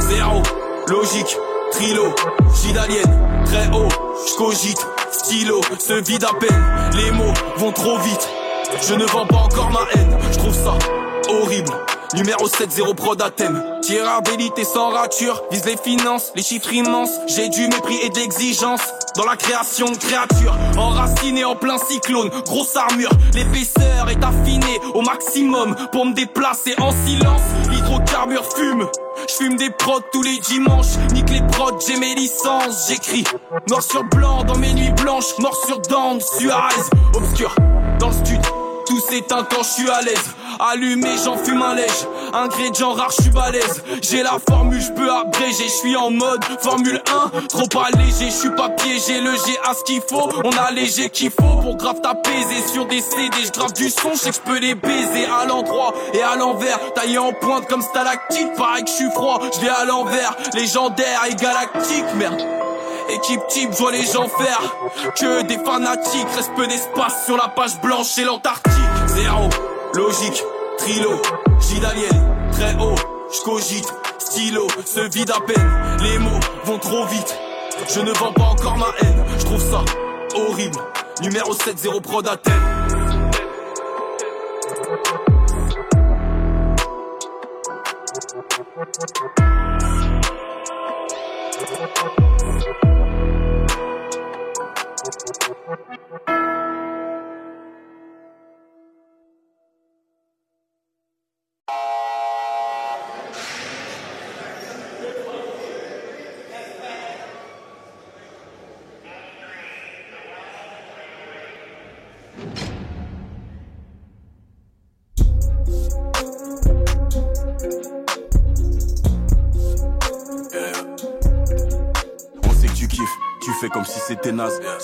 [0.00, 0.42] Zéro,
[0.88, 1.36] logique,
[1.72, 2.14] trilo,
[2.62, 3.88] gidalienne, très haut,
[4.26, 6.64] j'cogite, stylo, se vide à peine,
[6.96, 8.28] les mots vont trop vite,
[8.82, 10.74] je ne vends pas encore ma haine, je trouve ça
[11.28, 11.72] horrible.
[12.14, 13.62] Numéro 7, 0 prod à thème.
[14.24, 15.42] D'élite sans rature.
[15.50, 17.10] Vise les finances, les chiffres immenses.
[17.26, 18.80] J'ai du mépris et de l'exigence.
[19.16, 20.56] Dans la création de créatures.
[20.76, 22.30] Enraciné en plein cyclone.
[22.46, 23.10] Grosse armure.
[23.34, 25.74] L'épaisseur est affinée au maximum.
[25.90, 27.42] Pour me déplacer en silence.
[27.70, 28.86] L'hydrocarbure fume.
[29.28, 30.96] J'fume des prods tous les dimanches.
[31.12, 32.88] Nique les prods, j'ai mes licences.
[32.88, 33.24] J'écris
[33.68, 35.38] noir sur blanc dans mes nuits blanches.
[35.38, 36.74] Mort sur dents, Suarez.
[37.14, 37.54] Obscur
[37.98, 38.61] dans le studio.
[39.08, 40.24] S'éteint quand je suis à l'aise.
[40.60, 42.06] Allumé, j'en fume un lèche.
[42.32, 43.82] Ingrédient rare, je suis balèze.
[44.00, 45.64] J'ai la formule, je peux abréger.
[45.64, 47.02] Je suis en mode Formule
[47.34, 48.26] 1, trop allégé.
[48.26, 50.28] Je suis pas piégé, le G à ce qu'il faut.
[50.44, 52.66] On a léger qu'il faut pour grave t'apaiser.
[52.72, 55.46] Sur des CD, je grave du son, je sais que je peux les baiser à
[55.46, 56.78] l'endroit et à l'envers.
[56.94, 59.40] Taillé en pointe comme stalactite, pareil que je suis froid.
[59.54, 62.40] Je vais à l'envers, légendaire et galactique, merde.
[63.10, 64.60] Équipe type, je vois les gens faire
[65.16, 66.28] que des fanatiques.
[66.34, 68.72] Reste peu d'espace sur la page blanche et l'Antarctique.
[69.14, 69.48] Zéro,
[69.94, 70.42] logique,
[70.78, 71.20] trilo,
[71.60, 72.94] gidalienne, très haut,
[73.30, 75.70] j'cogite, stylo, se vide à peine.
[76.02, 77.38] Les mots vont trop vite.
[77.88, 79.84] Je ne vends pas encore ma haine, je trouve ça
[80.34, 80.78] horrible.
[81.22, 82.36] Numéro 7, 0 prod à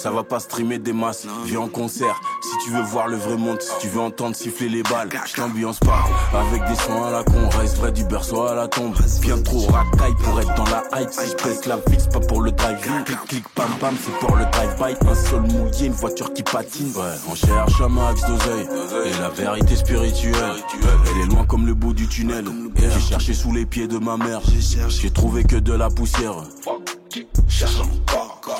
[0.01, 1.26] Ça va pas streamer des masses.
[1.44, 3.61] Viens en concert si tu veux voir le vrai monde.
[3.61, 6.05] Si tu veux entendre siffler les balles, je t'ambiance pas.
[6.32, 8.94] Avec des sons à la con, reste vrai du berceau à la tombe.
[9.20, 11.11] Bien trop racaille pour être dans la hype.
[11.11, 14.36] Si je baisse la c'est pas pour le drive Clic, clic, pam, pam, c'est pour
[14.36, 15.09] le drive-by.
[15.09, 16.92] Un sol mouillé, une voiture qui patine.
[16.94, 18.68] Ouais, on cherche un max d'oseille.
[19.05, 20.62] Et la vérité spirituelle,
[21.11, 22.44] elle est loin comme le bout du tunnel.
[22.76, 24.42] J'ai cherché sous les pieds de ma mère.
[24.88, 26.36] J'ai trouvé que de la poussière.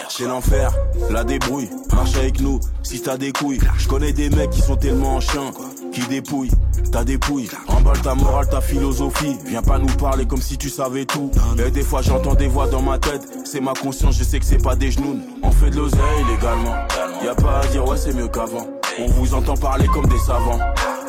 [0.09, 0.72] C'est l'enfer,
[1.11, 3.61] la débrouille, marche avec nous si t'as des couilles.
[3.78, 5.51] Je connais des mecs qui sont tellement en chien,
[5.93, 6.51] qui dépouillent,
[6.91, 7.49] t'as des pouilles.
[7.68, 9.36] Emballe ta morale, ta philosophie.
[9.47, 11.30] Viens pas nous parler comme si tu savais tout.
[11.64, 14.45] Et des fois j'entends des voix dans ma tête, c'est ma conscience, je sais que
[14.47, 15.20] c'est pas des genoux.
[15.43, 16.74] On fait de l'oseille légalement,
[17.22, 18.66] y a pas à dire ouais c'est mieux qu'avant.
[19.01, 20.59] On vous entend parler comme des savants.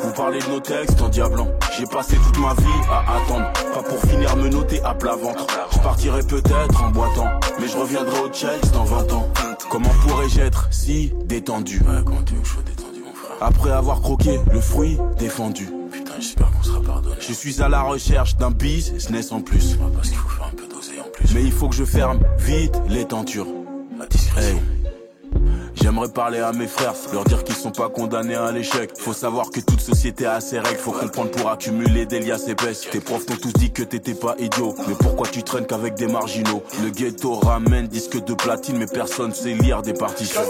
[0.01, 1.47] Vous parlez de nos textes en diablant.
[1.77, 3.51] J'ai passé toute ma vie à attendre.
[3.73, 5.45] Pas pour finir me noter à plat ventre.
[5.71, 7.27] Je partirai peut-être en boitant.
[7.59, 9.29] Mais je reviendrai au Chelsea dans 20 ans.
[9.69, 11.81] Comment pourrais-je être si détendu?
[13.41, 15.69] Après avoir croqué le fruit défendu.
[15.91, 17.15] Putain, j'espère qu'on sera pardonné.
[17.19, 19.77] Je suis à la recherche d'un business en plus.
[19.95, 21.33] Parce qu'il faut faire un peu d'oser en plus.
[21.33, 23.47] Mais il faut que je ferme vite les tentures.
[23.97, 24.61] La discrétion.
[25.81, 28.91] J'aimerais parler à mes frères, leur dire qu'ils sont pas condamnés à l'échec.
[28.97, 32.87] Faut savoir que toute société a ses règles, faut comprendre pour accumuler des liasses épaisses.
[32.91, 36.07] Tes profs t'ont tous dit que t'étais pas idiot, mais pourquoi tu traînes qu'avec des
[36.07, 36.63] marginaux?
[36.83, 40.41] Le ghetto ramène disque de platine, mais personne sait lire des partitions.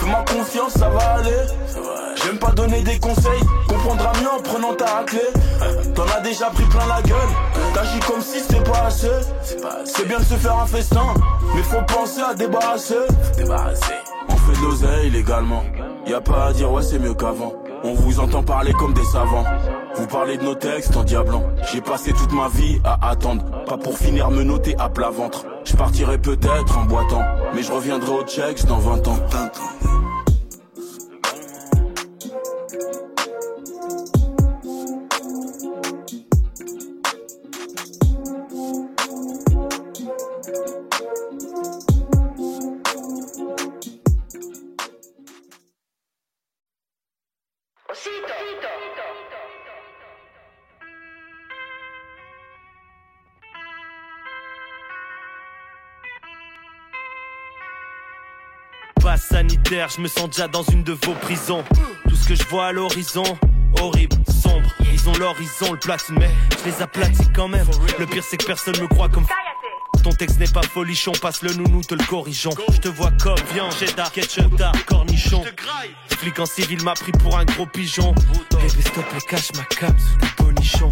[0.00, 2.09] Fais-moi confiance, ça va aller.
[2.24, 5.20] J'aime pas donner des conseils, comprendras mieux en prenant ta raclée.
[5.94, 7.18] T'en as déjà pris plein la gueule,
[7.74, 9.10] t'agis comme si c'était pas assez.
[9.84, 11.14] C'est bien de se faire un festin,
[11.54, 12.94] mais faut penser à débarrasser.
[14.28, 15.62] On fait de l'oseille légalement.
[16.06, 17.54] Y a pas à dire ouais c'est mieux qu'avant.
[17.82, 19.44] On vous entend parler comme des savants.
[19.94, 21.44] Vous parlez de nos textes en diablant.
[21.72, 23.42] J'ai passé toute ma vie à attendre.
[23.66, 25.46] Pas pour finir me noter à plat ventre.
[25.64, 27.22] Je partirai peut-être en boitant.
[27.54, 29.18] Mais je reviendrai au checks dans 20 ans.
[59.10, 61.64] Passe sanitaire, je me sens déjà dans une de vos prisons.
[62.08, 63.24] Tout ce que je vois à l'horizon,
[63.80, 64.70] horrible, sombre.
[64.92, 66.30] Ils ont l'horizon, le platine, mais
[66.60, 67.66] je les aplatis quand même.
[67.98, 69.26] Le pire, c'est que personne me croit comme.
[70.04, 72.54] Ton texte n'est pas folichon, passe le nounou, te le corrigeons.
[72.72, 75.42] Je te vois comme viande, cheddar, ketchup, cornichon.
[76.06, 78.14] Flic en civil m'a pris pour un gros pigeon.
[78.52, 80.88] Bébé, stop et cache ma cape sous des bonichons.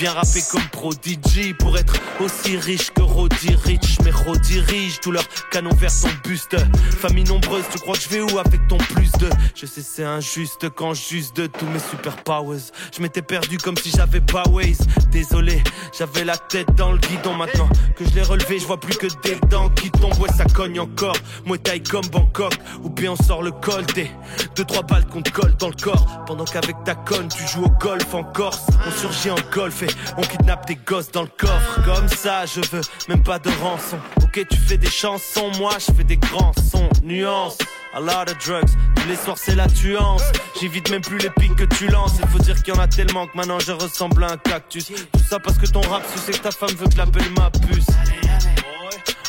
[0.00, 3.98] Viens rapper comme Prodigy pour être aussi riche que Roddy Rich.
[4.02, 6.56] Mais redirige tout leur canon vers ton buste.
[6.98, 9.28] Famille nombreuse, tu crois que je vais où avec ton plus de?
[9.54, 12.70] Je sais c'est injuste quand juste de tous mes super powers.
[12.96, 14.78] Je m'étais perdu comme si j'avais pas Waze.
[15.10, 15.62] Désolé,
[15.98, 18.58] j'avais la tête dans le guidon maintenant que je l'ai relevé.
[18.58, 20.18] Je vois plus que des dents qui tombent.
[20.18, 21.16] Ouais, ça cogne encore.
[21.44, 22.54] Moi taille comme Bangkok.
[22.82, 24.10] Ou bien on sort le col des
[24.56, 26.24] deux trois balles qu'on te colle dans le corps.
[26.26, 28.64] Pendant qu'avec ta conne, tu joues au golf en Corse.
[28.86, 31.82] On surgit en golf et on kidnappe des gosses dans le coffre.
[31.84, 33.98] Comme ça, je veux même pas de rançon.
[34.22, 36.88] Ok, tu fais des chansons, moi je fais des grands sons.
[37.02, 37.58] Nuance.
[37.92, 40.22] A lot of drugs, tous les soirs c'est la tuance.
[40.60, 42.12] J'évite même plus les pics que tu lances.
[42.22, 44.86] Il faut dire qu'il y en a tellement que maintenant je ressemble à un cactus.
[44.86, 47.50] Tout ça parce que ton rap suce et que ta femme veut que l'appelle ma
[47.50, 47.86] puce.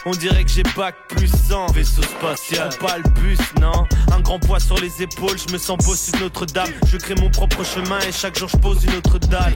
[0.05, 3.85] On dirait que j'ai bac plus 100 Vaisseau spatial, pas le bus, non?
[4.11, 7.29] Un grand poids sur les épaules, je me sens beau sur Notre-Dame Je crée mon
[7.29, 9.53] propre chemin et chaque jour je pose une autre dalle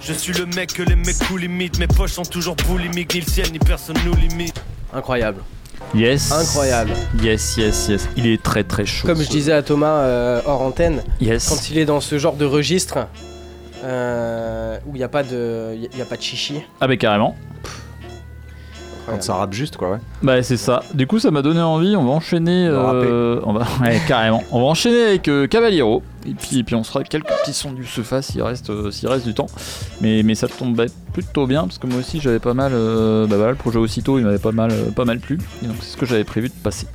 [0.00, 3.20] Je suis le mec que les mecs cool limitent Mes poches sont toujours boulimiques, ni
[3.20, 4.62] le ciel ni personne nous limite
[4.94, 5.42] Incroyable.
[5.94, 6.32] Yes.
[6.32, 6.92] Incroyable.
[7.22, 8.08] Yes, yes, yes.
[8.16, 9.06] Il est très très chaud.
[9.06, 11.48] Comme je disais à Thomas euh, hors antenne, Yes.
[11.48, 13.06] quand il est dans ce genre de registre
[13.84, 16.62] euh, où il n'y a pas de, y a pas de chichi.
[16.80, 17.36] Ah, mais carrément.
[19.10, 19.98] Quand ça rappe juste, quoi, ouais.
[20.22, 20.82] Bah c'est ça.
[20.94, 21.96] Du coup ça m'a donné envie.
[21.96, 22.66] On va enchaîner.
[22.66, 24.42] euh, on va ouais, carrément.
[24.52, 26.02] On va enchaîner avec euh, Cavaliero.
[26.26, 28.90] Et puis, et puis on sera avec quelques petits sons du Sefa s'il reste, euh,
[28.90, 29.46] s'il reste du temps.
[30.00, 32.72] Mais, mais ça tombe plutôt bien parce que moi aussi j'avais pas mal.
[32.74, 35.38] euh, bah voilà le projet aussitôt il m'avait pas mal, euh, pas mal plu.
[35.62, 36.86] Et donc c'est ce que j'avais prévu de passer.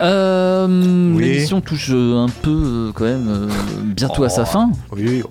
[0.00, 0.66] Euh,
[1.14, 1.24] Oui.
[1.24, 3.48] L'émission touche un peu euh, quand même euh,
[3.84, 4.70] bientôt à sa fin.
[4.92, 5.22] Oui.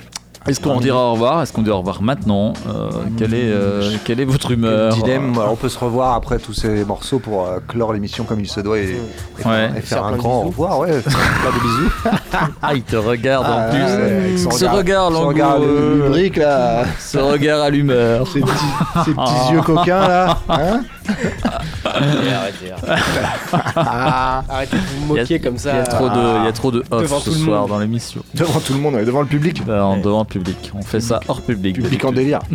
[0.48, 1.42] Est-ce qu'on dira au revoir?
[1.42, 2.54] Est-ce qu'on dit au revoir maintenant?
[2.68, 4.94] Euh, quelle, est, euh, quelle est votre humeur?
[4.94, 8.50] Dilemme, on peut se revoir après tous ces morceaux pour euh, clore l'émission comme il
[8.50, 9.68] se doit et, et Ouais.
[9.68, 11.12] faire, et Faire faire un grand au revoir, ouais, faire
[11.42, 11.92] plein de bisous.
[12.62, 13.80] Ah, il te regarde Ah, en plus.
[13.84, 16.86] ouais, avec son ce regard- regard lubrique, là.
[17.00, 18.28] Ce regard à l'humeur.
[18.28, 20.38] Ces petits, ces petits yeux coquins là.
[20.50, 20.82] Hein
[22.00, 22.72] Arrêtez,
[24.50, 25.72] Arrêtez de vous moquer comme ça.
[25.74, 27.46] Il y a trop de, il y a trop de off Devant ce tout le
[27.46, 27.70] soir monde.
[27.70, 28.22] dans l'émission.
[28.34, 29.66] Devant tout le monde, ouais, devant le public.
[29.66, 30.72] Non, Devant le public.
[30.76, 31.76] On fait ça hors public.
[31.76, 32.40] Public en délire.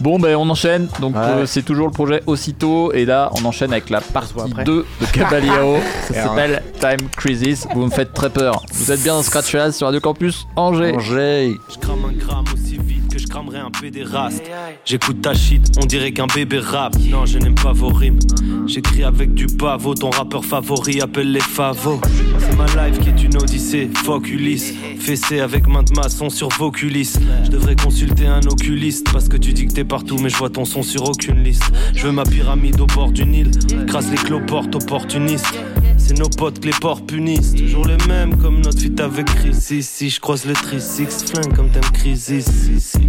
[0.00, 0.86] Bon, ben on enchaîne.
[1.00, 2.92] Donc euh, c'est toujours le projet aussitôt.
[2.92, 4.32] Et là, on enchaîne avec la partie
[4.64, 5.78] 2 de Caballero.
[6.06, 7.66] ça s'appelle Time Crisis.
[7.74, 8.62] Vous me faites très peur.
[8.72, 10.94] Vous êtes bien dans Scratch sur Radio Campus Angers.
[10.94, 11.54] Angers.
[11.68, 12.78] Je crame un gramme aussi
[13.28, 14.42] cramerais un pédéraste.
[14.84, 16.94] J'écoute ta shit, on dirait qu'un bébé rap.
[17.10, 18.18] Non, je n'aime pas vos rimes.
[18.66, 22.00] J'écris avec du pavot, ton rappeur favori appelle les favos.
[22.38, 24.74] C'est ma life qui est une odyssée, fuck Ulysse.
[24.98, 27.18] Fessé avec main de maçon sur vos culisses.
[27.44, 30.50] Je devrais consulter un oculiste parce que tu dis que t'es partout, mais je vois
[30.50, 31.70] ton son sur aucune liste.
[31.94, 33.50] Je veux ma pyramide au bord du Nil,
[33.86, 35.58] crasse les cloportes opportunistes.
[36.08, 37.54] C'est nos potes que les porcs punissent.
[37.54, 39.52] Toujours les mêmes comme notre fit avec Chris.
[39.82, 42.46] Si je croise le tri six flingue comme t'aimes Crisis.
[42.46, 43.00] Si, si.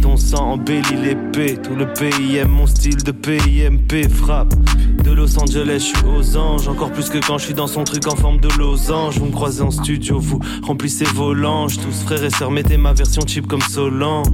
[0.00, 1.58] Ton sang embellit l'épée.
[1.60, 4.08] Tout le pays aime mon style de PIMP.
[4.08, 4.54] Frappe.
[5.02, 6.68] De Los Angeles, je suis aux anges.
[6.68, 9.18] Encore plus que quand je suis dans son truc en forme de losange.
[9.18, 11.78] Vous me croisez en studio, vous remplissez vos langes.
[11.78, 14.28] Tous frères et sœurs, mettez ma version cheap comme Solange.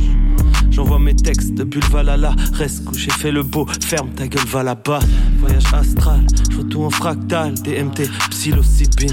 [0.71, 2.35] J'envoie mes textes depuis le.
[2.53, 3.67] Reste couché, fais le beau.
[3.81, 5.01] Ferme ta gueule, va là-bas.
[5.39, 7.55] Voyage astral, je vois tout en fractal.
[8.31, 9.11] Psilocybine.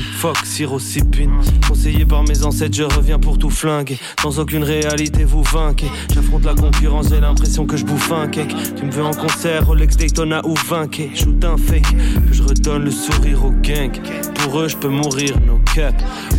[1.67, 3.97] Conseillé par mes ancêtres, je reviens pour tout flinguer.
[4.23, 5.87] Dans aucune réalité, vous vainquez.
[6.13, 8.55] J'affronte la concurrence, j'ai l'impression que je bouffe un cake.
[8.75, 11.11] Tu me veux en concert, Rolex Daytona ou vainqué.
[11.15, 11.95] Shoot un fake,
[12.27, 13.91] que je redonne le sourire au gang.
[14.35, 15.95] Pour eux, je peux mourir, no cap.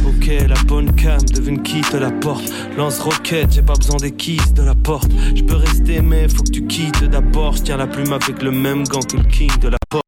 [0.06, 2.44] Ok, la bonne cam, devine qui te la porte.
[2.76, 5.11] Lance roquette, j'ai pas besoin des keys de la porte.
[5.34, 7.56] Je peux rester, mais faut que tu quittes d'abord.
[7.56, 10.07] Je tiens la plume avec le même gant que le king de la porte.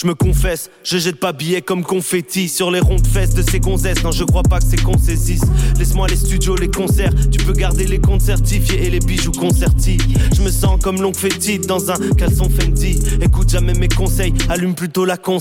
[0.00, 3.42] Je me confesse, je jette pas billets comme confetti sur les ronds de fesses de
[3.42, 4.02] ces gonzesses.
[4.02, 5.42] Non, je crois pas que c'est qu'on saisisse.
[5.78, 7.12] Laisse-moi les studios, les concerts.
[7.30, 9.98] Tu peux garder les comptes certifiés et les bijoux concertis.
[10.34, 12.98] Je me sens comme l'oncle fétide dans un caleçon Fendi.
[13.20, 15.38] Écoute jamais mes conseils, allume plutôt la con.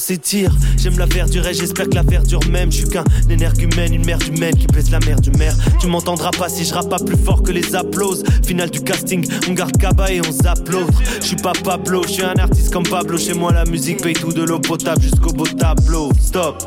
[0.78, 2.70] J'aime la verdure et j'espère que la verdure même.
[2.70, 5.56] Je suis qu'un énergumène, une merde humaine qui pèse la mer du maire.
[5.80, 8.24] Tu m'entendras pas si je rappe pas plus fort que les applauses.
[8.46, 11.02] Final du casting, on garde Kaba et on zappe l'autre.
[11.22, 13.18] Je suis pas Pablo, je suis un artiste comme Pablo.
[13.18, 16.10] Chez moi, la musique paye tout de l'eau potable jusqu'au beau tableau.
[16.20, 16.64] Stop.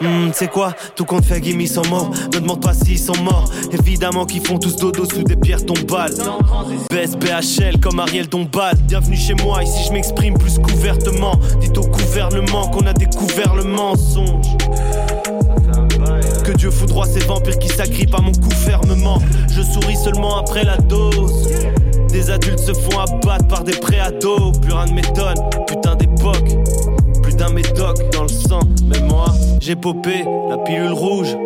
[0.00, 2.10] Hmm, c'est quoi Tout compte fait, gimme son mot.
[2.32, 3.50] Ne demande pas s'ils sont morts.
[3.70, 6.14] Évidemment qu'ils font tous dodo sous des pierres tombales.
[6.90, 8.76] Baisse BHL comme Ariel Dombal.
[8.88, 11.38] Bienvenue chez moi, ici je m'exprime plus couvertement.
[11.60, 14.46] Dites au gouvernement qu'on a découvert le mensonge.
[16.44, 19.18] Que Dieu foudroie ces vampires qui s'agrippent à mon cou fermement.
[19.50, 21.46] Je souris seulement après la dose.
[22.08, 24.52] Des adultes se font abattre par des préados.
[24.62, 25.36] Plus rien ne m'étonne,
[25.66, 26.55] putain d'époque.
[27.38, 28.60] D'un médoc dans le sang.
[28.86, 29.26] Mais moi,
[29.60, 31.36] j'ai popé la pilule rouge.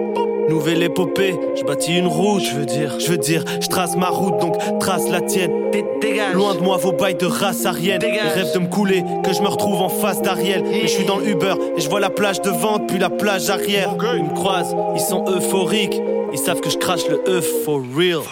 [0.48, 4.08] Nouvelle épopée, je bâtis une route, je veux dire, je veux dire, je trace ma
[4.08, 5.52] route, donc trace la tienne.
[6.00, 6.34] Dégage.
[6.34, 8.02] Loin de moi vos bails de race arienne.
[8.02, 10.64] Rêve de me couler, que je me retrouve en face d'Ariel.
[10.68, 13.48] Mais je suis dans le Uber et je vois la plage devant, puis la plage
[13.48, 13.94] arrière.
[14.16, 16.00] Ils me croisent, ils sont euphoriques.
[16.32, 18.22] Ils savent que je crache le E for real.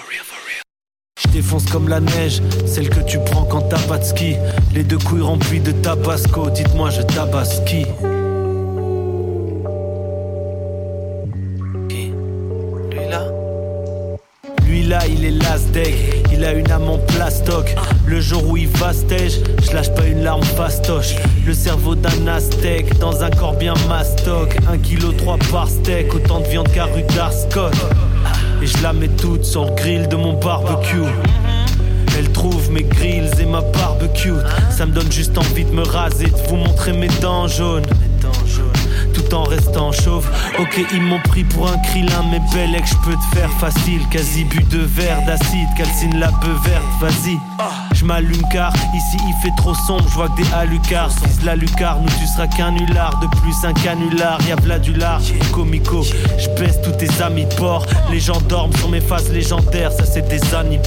[1.19, 4.37] Je défonce comme la neige, celle que tu prends quand t'as pas de ski.
[4.73, 7.87] Les deux couilles remplies de tabasco, dites-moi je tabaski.
[12.91, 13.25] Lui là
[14.65, 15.95] Lui là, il est last deck.
[16.33, 17.75] Il a une âme en plastoc.
[18.07, 21.17] Le jour où il va stage, je lâche pas une larme fastoche.
[21.45, 24.57] Le cerveau d'un aztèque dans un corps bien mastoc.
[24.71, 27.75] Un kilo trois par steak, autant de viande qu'à rue d'Arscott.
[28.61, 31.05] Et je la mets toute sur le grill de mon barbecue.
[32.19, 34.35] Elle trouve mes grills et ma barbecue.
[34.71, 37.87] Ça me donne juste envie de me raser, de vous montrer mes dents jaunes.
[39.15, 40.29] Tout en restant chauve.
[40.59, 44.01] Ok, ils m'ont pris pour un krillin, mais belle je peux te faire facile.
[44.11, 47.39] Quasi bu de verre d'acide, calcine la peu verte, vas-y.
[47.99, 51.11] Je m'allume car ici il fait trop sombre, je vois que des halucards.
[51.27, 53.19] Vise la lucarne ou tu seras qu'un nulard.
[53.19, 55.21] De plus un canular, y'a v'là du lard.
[55.53, 56.49] Comico, je
[56.81, 57.85] tous tes amis de.
[58.13, 60.39] Les gens dorment sur mes faces légendaires, ça c'est des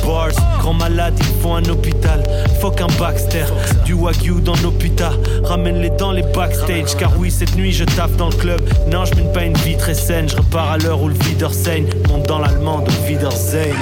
[0.05, 2.23] bars Grand malade, ils font un hôpital.
[2.61, 3.45] Faut qu'un Baxter,
[3.83, 5.13] du wagyu dans l'hôpital.
[5.43, 8.61] Ramène-les dans les backstage, car oui, cette nuit je taffe dans le club.
[8.89, 11.15] Non, je mène pas une vie très saine, je repars à l'heure où le
[11.51, 11.87] saigne.
[12.07, 13.75] Monte dans l'allemande au Wiedersehen.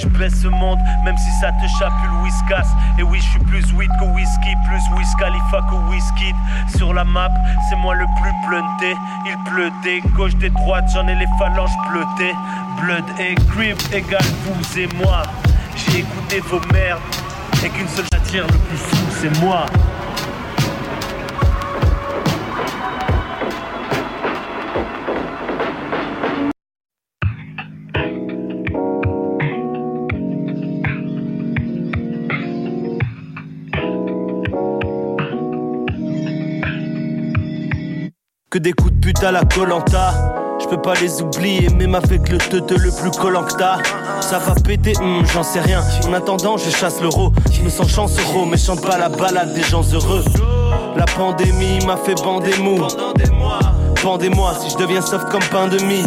[0.00, 2.66] Je baisse ce monde, même si ça te chapule whiskas.
[2.98, 6.34] Et oui, je suis plus weed que whisky, plus Wiz Khalifa que whisky.
[6.76, 7.30] Sur la map,
[7.68, 8.96] c'est moi le plus blunté.
[9.26, 12.34] Il pleut des gauches, des droites, j'en ai les phalanges bleutées.
[12.80, 15.22] Blood et crib égale vous et moi.
[15.76, 17.00] J'ai écouté vos merdes,
[17.64, 19.66] et qu'une seule attire le plus fou, c'est moi.
[38.50, 40.12] Que des coups de pute à la Colanta.
[40.60, 43.46] Je peux pas les oublier, même avec le teute le plus collant.
[44.20, 45.80] Ça va péter, hmm, j'en sais rien.
[46.08, 47.32] En attendant, je chasse l'euro.
[47.52, 50.24] Je me sens chancereau, mais chante pas la balade des gens heureux.
[50.96, 52.80] La pandémie m'a fait bander mou.
[54.02, 56.02] Pendez-moi si je deviens soft comme pain de mie.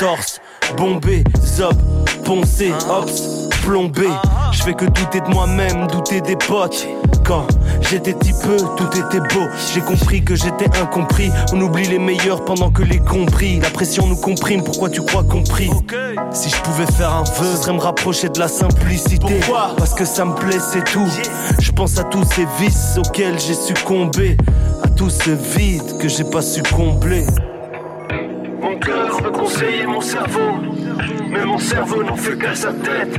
[0.00, 0.40] Torse,
[0.76, 1.76] bombé, zob,
[2.24, 4.08] poncé, ops, plombé.
[4.62, 6.86] Je fais que douter de moi-même, douter des potes.
[7.26, 7.48] Quand
[7.80, 9.48] j'étais petit peu, tout était beau.
[9.74, 11.32] J'ai compris que j'étais incompris.
[11.52, 13.58] On oublie les meilleurs pendant que les compris.
[13.58, 15.68] La pression nous comprime, pourquoi tu crois compris
[16.30, 19.40] Si je pouvais faire un vœu, serait me rapprocher de la simplicité.
[19.78, 21.08] Parce que ça me plaît, c'est tout.
[21.58, 24.36] Je pense à tous ces vices auxquels j'ai succombé.
[24.84, 27.26] À tout ce vide que j'ai pas su combler.
[28.60, 30.60] Mon cœur veut conseiller mon cerveau,
[31.28, 33.18] mais mon cerveau n'en fait qu'à sa tête.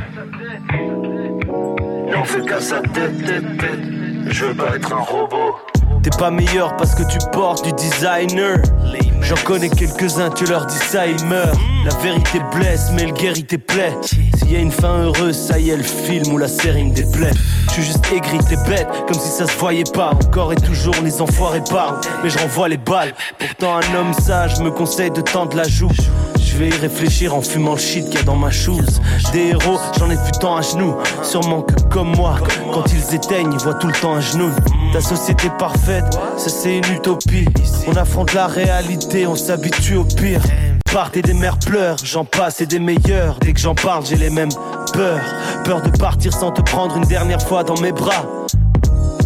[2.14, 3.80] N'en fait qu'à sa tête, tête, tête.
[4.28, 5.56] Je veux pas être un robot.
[6.04, 8.58] T'es pas meilleur parce que tu portes du designer.
[9.22, 11.58] J'en connais quelques-uns, tu leur dis ça, ils meurent.
[11.86, 13.98] La vérité blesse, mais le guérit plaît.
[14.38, 16.94] S'il y a une fin heureuse, ça y est, le film ou la série me
[16.94, 17.32] déplaît.
[17.68, 20.12] Je suis juste aigri, t'es bête, comme si ça se voyait pas.
[20.12, 23.14] Encore et toujours, les enfoirés parlent, mais je renvoie les balles.
[23.40, 25.92] Pourtant, un homme sage me conseille de tendre la joue.
[26.38, 29.00] Je vais y réfléchir en fumant le shit qu'il y a dans ma shoes.
[29.32, 30.96] Des héros, j'en ai vu tant à genoux.
[31.24, 32.36] Sûrement que comme moi,
[32.74, 34.52] quand ils éteignent, ils voient tout le temps à genoux.
[34.94, 36.06] Ta société parfaite,
[36.38, 37.48] ça c'est une utopie.
[37.88, 40.40] On affronte la réalité, on s'habitue au pire.
[40.94, 43.40] Partez des mères pleurent, j'en passe et des meilleurs.
[43.40, 44.52] Dès que j'en parle, j'ai les mêmes
[44.94, 45.20] peurs.
[45.64, 48.46] Peur de partir sans te prendre une dernière fois dans mes bras.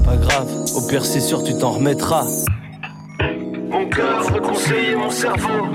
[0.06, 2.26] Pas grave, au pire c'est sûr tu t'en remettras.
[3.70, 5.66] Mon cœur veut conseiller mon cerveau,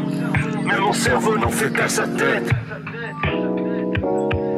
[0.64, 2.51] mais mon cerveau n'en fait qu'à sa tête.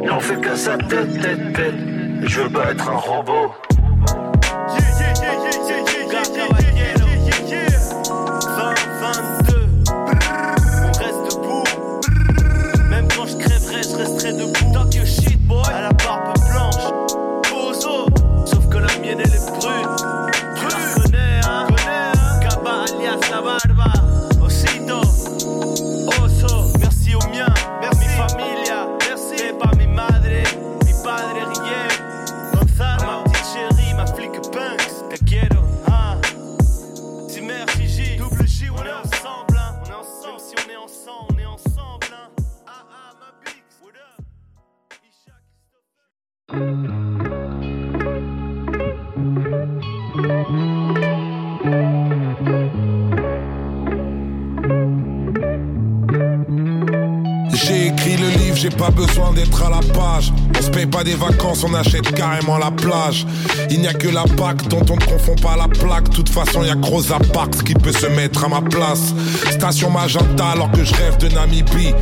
[0.06, 1.74] N'en fait qu'à sa tête, tête, tête.
[2.22, 3.50] Je veux pas être un robot.
[61.04, 63.26] Des vacances, on achète carrément la plage.
[63.70, 66.08] Il n'y a que la PAC dont on ne confond pas la plaque.
[66.08, 69.12] De toute façon, y a Rosa Parks qui peut se mettre à ma place.
[69.50, 71.94] Station Magenta alors que je rêve de Namibie.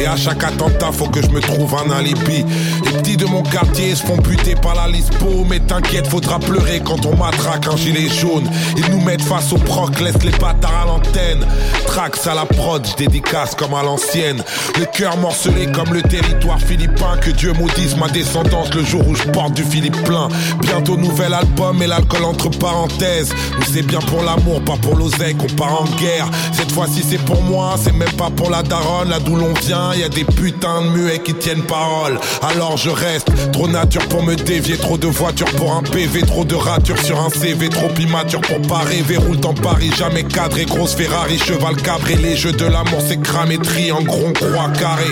[0.00, 2.44] Et à chaque attentat, faut que je me trouve un alibi.
[2.84, 5.44] Les petits de mon quartier se font buter par la Lispo.
[5.48, 8.48] Mais t'inquiète, faudra pleurer quand on matraque un gilet jaune.
[8.76, 11.46] Ils nous mettent face au proc, laisse les bâtards à l'antenne.
[11.86, 14.42] Trax à la prod, dédicace comme à l'ancienne.
[14.78, 17.16] Le cœur morcelé comme le territoire philippin.
[17.20, 20.28] Que Dieu maudisse ma descendance le jour où je porte du Philippe plein.
[20.60, 23.32] Bientôt nouvel album et l'alcool entre parenthèses.
[23.58, 26.28] Nous c'est bien pour l'amour, pas pour l'oseille qu'on part en guerre.
[26.52, 29.94] Cette fois-ci c'est pour moi, c'est même pas pour la daronne, là d'où l'on vient.
[29.94, 32.18] Y a des putains de muets qui tiennent parole.
[32.42, 36.44] Alors je reste trop nature pour me dévier, trop de voitures pour un PV, trop
[36.44, 39.16] de ratures sur un CV, trop immature pour pas rêver.
[39.16, 42.14] Roule dans Paris, jamais cadré, grosse Ferrari, cheval cabré.
[42.16, 45.10] Les jeux de l'amour c'est cramé, triangle, rond, croix, carré.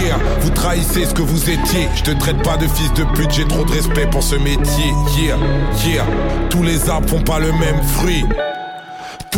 [0.00, 1.88] Yeah, vous trahissez ce que vous étiez.
[1.96, 4.92] Je te traite pas de fils de pute, j'ai trop de respect pour ce métier.
[5.18, 5.38] Yeah,
[5.86, 6.04] yeah,
[6.50, 8.24] tous les arbres font pas le même fruit.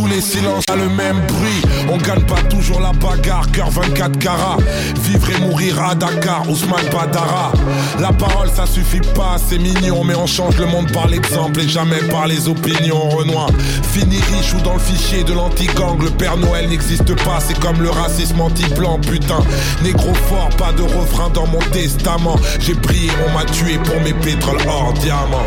[0.00, 1.62] Tous les silences ont le même bruit.
[1.90, 4.56] On gagne pas toujours la bagarre, cœur 24 carats.
[5.02, 7.52] Vivre et mourir à Dakar, Ousmane Badara.
[7.98, 11.68] La parole ça suffit pas, c'est mignon, mais on change le monde par l'exemple et
[11.68, 13.10] jamais par les opinions.
[13.10, 13.50] Renoir,
[13.92, 16.02] fini riche ou dans le fichier de l'anti-gang.
[16.02, 19.44] Le Père Noël n'existe pas, c'est comme le racisme anti-blanc, putain.
[19.82, 22.36] Négro fort, pas de refrain dans mon testament.
[22.58, 25.44] J'ai prié, on m'a tué pour mes pétroles hors diamant.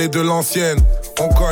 [0.00, 0.78] Et de l'ancienne.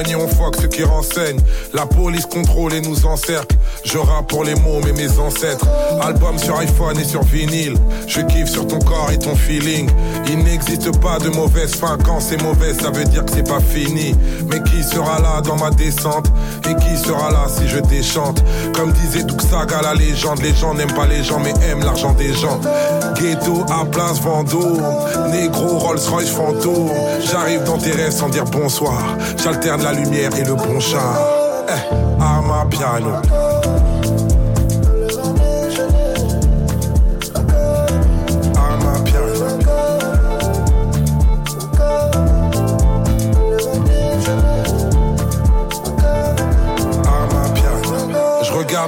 [0.08, 1.40] Et on foque ceux qui renseignent.
[1.72, 3.56] La police contrôle et nous encercle.
[3.84, 5.66] Je rappe pour les mots, mais mes ancêtres.
[6.02, 7.76] Album sur iPhone et sur vinyle.
[8.06, 9.88] Je kiffe sur ton corps et ton feeling.
[10.26, 11.96] Il n'existe pas de mauvaise fin.
[12.04, 14.14] Quand c'est mauvais, ça veut dire que c'est pas fini.
[14.50, 16.26] Mais qui sera là dans ma descente?
[16.68, 18.42] Et qui sera là si je déchante?
[18.74, 20.40] Comme disait Saga, la légende.
[20.42, 22.60] Les gens n'aiment pas les gens, mais aiment l'argent des gens.
[23.14, 24.82] Ghetto à place Vendôme.
[25.30, 26.90] Négro Rolls Royce fantôme.
[27.30, 29.16] J'arrive dans tes rêves sans dire bonsoir.
[29.42, 31.18] J'alterne la lumière et le bon char.
[31.68, 33.12] Eh, arma piano.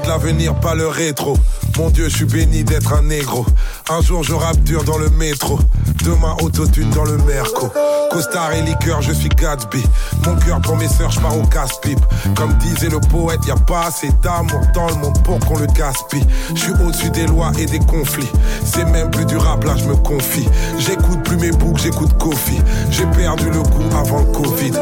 [0.07, 1.37] L'avenir, pas le rétro.
[1.77, 3.45] Mon Dieu, je suis béni d'être un négro.
[3.91, 5.59] Un jour, je rappe dur dans le métro.
[6.05, 7.71] Demain, autotune dans le merco.
[8.11, 9.83] Costard et liqueur, je suis Gatsby.
[10.25, 12.01] Mon cœur pour mes sœurs, je pars au casse-pipe.
[12.35, 15.67] Comme disait le poète, y a pas assez d'amour dans le monde pour qu'on le
[15.67, 16.25] gaspille.
[16.55, 18.31] Je suis au-dessus des lois et des conflits.
[18.65, 20.49] C'est même plus durable, là je me confie.
[20.79, 22.63] J'écoute plus mes boucs, j'écoute Kofi.
[22.91, 24.73] J'ai perdu le goût avant le Covid.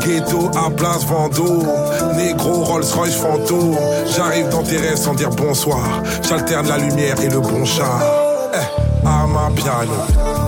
[0.00, 1.66] Ghetto à place Vendôme.
[2.14, 3.78] Négro Rolls Royce fantôme.
[4.14, 6.02] J'arrive dans tes rêves sans dire bonsoir.
[6.28, 8.29] J'alterne la lumière et le bon char.
[9.56, 10.39] Eh, à ma piano.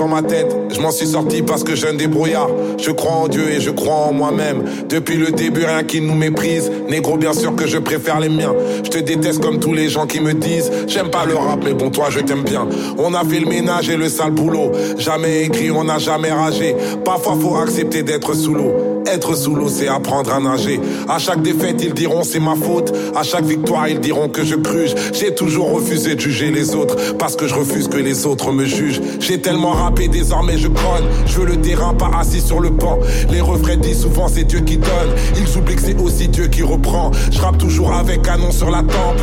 [0.00, 2.48] Je m'en suis sorti parce que j'ai un débrouillard.
[2.78, 4.64] Je crois en Dieu et je crois en moi-même.
[4.88, 6.72] Depuis le début, rien qui nous méprise.
[6.88, 8.54] Négro, bien sûr que je préfère les miens.
[8.82, 11.74] Je te déteste comme tous les gens qui me disent J'aime pas le rap, mais
[11.74, 12.66] bon, toi, je t'aime bien.
[12.96, 14.72] On a fait le ménage et le sale boulot.
[14.96, 16.74] Jamais écrit, on n'a jamais ragé.
[17.04, 18.89] Parfois, faut accepter d'être sous l'eau.
[19.06, 20.80] Être sous l'eau, c'est apprendre à nager.
[21.08, 22.92] À chaque défaite, ils diront c'est ma faute.
[23.16, 24.90] À chaque victoire, ils diront que je cruche.
[25.12, 28.64] J'ai toujours refusé de juger les autres parce que je refuse que les autres me
[28.64, 29.00] jugent.
[29.20, 31.04] J'ai tellement rappé, désormais je grogne.
[31.26, 32.98] Je veux le terrain, pas assis sur le banc.
[33.30, 35.10] Les refrains disent souvent c'est Dieu qui donne.
[35.36, 37.10] Ils oublient que c'est aussi Dieu qui reprend.
[37.30, 39.20] Je rappe toujours avec canon sur la tempe.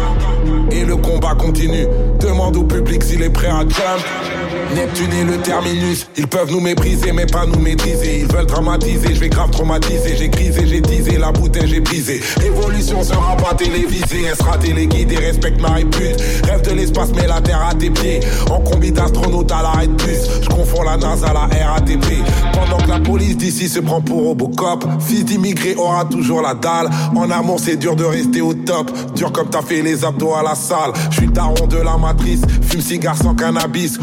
[0.72, 1.88] Et le combat continue.
[2.20, 4.37] Demande au public s'il est prêt à jump.
[4.76, 8.20] Neptune et le terminus, ils peuvent nous mépriser mais pas nous maîtriser.
[8.22, 10.16] Ils veulent dramatiser, je vais grave traumatiser.
[10.18, 12.22] J'ai grisé, j'ai teasé, la bouteille j'ai brisé.
[12.38, 16.22] Révolution sera pas télévisée, elle sera téléguidée, respecte ma répute.
[16.44, 18.20] Rêve de l'espace, mais la terre à tes pieds.
[18.50, 22.24] En combi d'astronaute à l'arrêt de bus, je confonds la NASA à la RATP.
[22.54, 26.90] Pendant que la police d'ici se prend pour Robocop, fils d'immigré aura toujours la dalle.
[27.16, 28.92] En amour, c'est dur de rester au top.
[29.16, 30.92] Dur comme t'as fait les abdos à la salle.
[31.12, 33.98] Je suis daron de la matrice, fume cigare sans cannabis.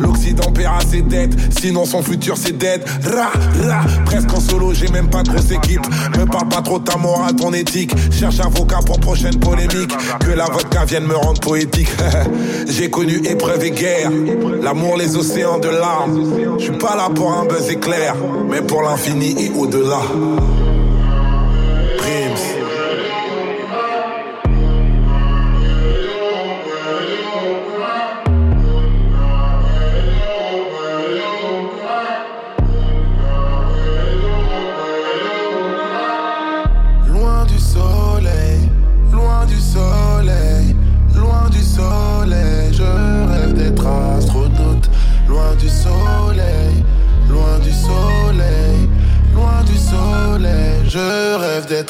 [0.00, 2.82] l'Occident paiera ses dettes, sinon son futur c'est dead.
[3.04, 3.30] Ra,
[3.68, 5.86] ra, presque en solo, j'ai même pas de grosse équipe.
[6.18, 7.92] Me parle pas trop ta morale, ton éthique.
[8.10, 9.92] Cherche avocat pour prochaine polémique.
[10.20, 11.88] Que la vodka vienne me rendre poétique.
[12.68, 14.10] j'ai connu épreuve et guerre,
[14.62, 16.58] l'amour, les océans de larmes.
[16.58, 18.14] Je suis pas là pour un buzz éclair,
[18.50, 20.00] mais pour l'infini et au-delà.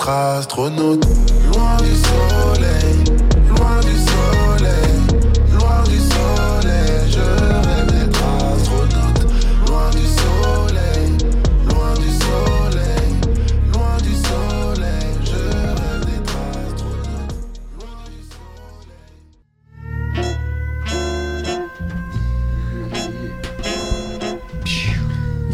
[0.09, 1.05] Astronaute.
[1.53, 2.46] Loin du soleil,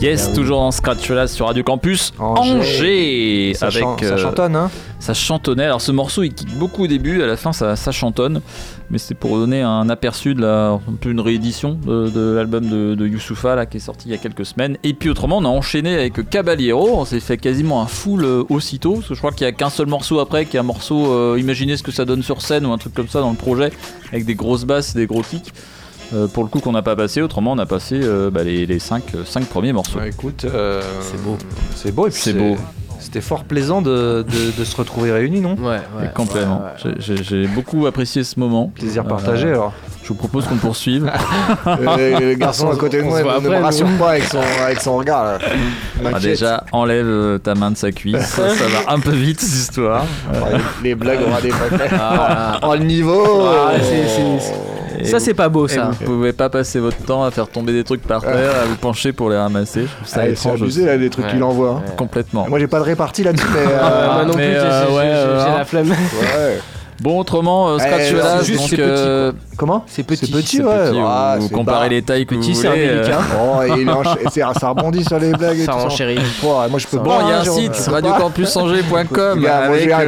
[0.02, 2.52] Yes, toujours en scratch là sur Radio Campus Angers.
[2.58, 5.64] Angers, Ça avec chan- ça chantonne, hein ça chantonnait.
[5.66, 8.40] Alors ce morceau il kick beaucoup au début, à la fin ça, ça chantonne,
[8.90, 13.06] mais c'est pour donner un aperçu de la, une réédition de, de l'album de, de
[13.06, 14.76] Youssoufa là qui est sorti il y a quelques semaines.
[14.82, 18.42] Et puis autrement on a enchaîné avec Caballero, on s'est fait quasiment un full euh,
[18.48, 20.64] aussitôt, parce que je crois qu'il y a qu'un seul morceau après qui est un
[20.64, 23.30] morceau, euh, imaginez ce que ça donne sur scène ou un truc comme ça dans
[23.30, 23.70] le projet,
[24.10, 25.52] avec des grosses basses et des gros kicks.
[26.14, 28.66] Euh, pour le coup qu'on n'a pas passé, autrement on a passé euh, bah, les,
[28.66, 30.00] les cinq, euh, cinq premiers morceaux.
[30.06, 30.44] écoute,
[31.00, 31.38] c'est beau.
[31.74, 32.56] C'est beau et puis C'est beau.
[33.00, 35.56] C'était fort plaisant de, de- de se retrouver réunis, non?
[35.56, 36.62] Ouais, Et complètement.
[36.80, 38.70] J'ai- J'ai j'ai beaucoup apprécié ce moment.
[38.76, 39.72] Plaisir partagé, alors.
[40.04, 41.10] Je vous propose qu'on poursuive.
[41.66, 45.24] Le garçon à côté de moi ne me rassure pas avec son, avec son regard.
[45.24, 45.38] Là.
[46.14, 48.18] Ah, déjà, enlève ta main de sa cuisse.
[48.20, 50.04] ça, ça va un peu vite cette histoire.
[50.32, 51.90] Ouais, les- blagues aura des paquets.
[51.98, 52.60] Ah.
[52.62, 53.46] Oh, le niveau
[53.82, 54.08] c'est-
[54.38, 54.71] c'est- Et
[55.04, 55.90] Ça, c'est pas beau, ça.
[56.00, 58.76] Vous pouvez pas passer votre temps à faire tomber des trucs par terre, à vous
[58.76, 59.86] pencher pour les ramasser.
[60.04, 61.92] Ça Ah, c'est abusé, là, les trucs qu'il envoie, hein.
[61.96, 62.48] Complètement.
[62.48, 63.60] Moi j'ai pas de répartie là-dessus, mais.
[63.80, 65.88] Ah, euh, moi non mais, plus, j'ai- euh, j'ai ouais, j'ai- euh, j'ai la flemme.
[65.90, 66.58] Ouais.
[67.02, 70.26] Bon, autrement, euh, Scratch Eh, Velas, c'est juste, donc, c'est petit, euh, Comment C'est petit.
[70.26, 70.90] C'est petit, ouais.
[70.90, 72.88] petit, Ah, vous comparez pas- les tailles que Petit, vous c'est voulez.
[72.88, 76.16] un euh, Oh, et il encha- ça rebondit sur les blagues et Ça tout renchérit.
[76.16, 77.18] Ouais, moi je peux Bon, pas.
[77.24, 80.00] il y a hein, un site, radiocampusangers.com Il y a avec manger un-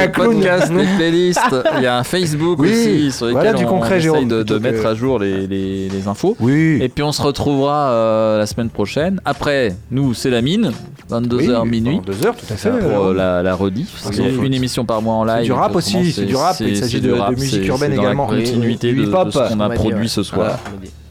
[0.00, 0.40] euh, clown.
[0.40, 1.40] les playlists.
[1.76, 4.86] Il y a un Facebook aussi sur voilà lequel du on, concret, essaye de, mettre
[4.86, 6.36] à jour les, les- les infos.
[6.40, 6.78] Oui.
[6.80, 9.20] Et puis on se retrouvera euh, la semaine prochaine.
[9.24, 10.72] Après, nous, c'est la mine,
[11.10, 12.00] 22h Oui, minuit.
[12.06, 12.70] 22h, tout à fait.
[12.70, 14.02] Pour euh, la, la rediff.
[14.06, 15.38] Ah, C'est une émission par mois en live.
[15.40, 18.30] C'est du rap aussi, c'est du rap, il s'agit de- musique urbaine dans également.
[18.30, 20.08] La continuité Du de, de ce qu'on a On m'a dit, produit ouais.
[20.08, 20.58] ce soir.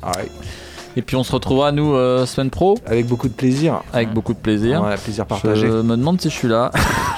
[0.01, 0.11] Ah.
[0.97, 3.81] Et puis on se retrouvera nous euh, semaine pro Avec beaucoup de plaisir.
[3.93, 4.83] avec beaucoup de plaisir.
[4.83, 5.67] Ouais, plaisir partagé.
[5.67, 6.71] Je me demande si je suis là.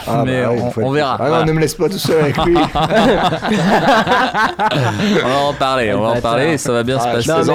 [0.07, 1.17] Ah, mais bah ouais, il on, verra.
[1.19, 2.55] Ah non, ne me laisse pas tout seul avec lui.
[5.23, 7.51] on va en parler, on va en parler et ça va bien se Ah, passer.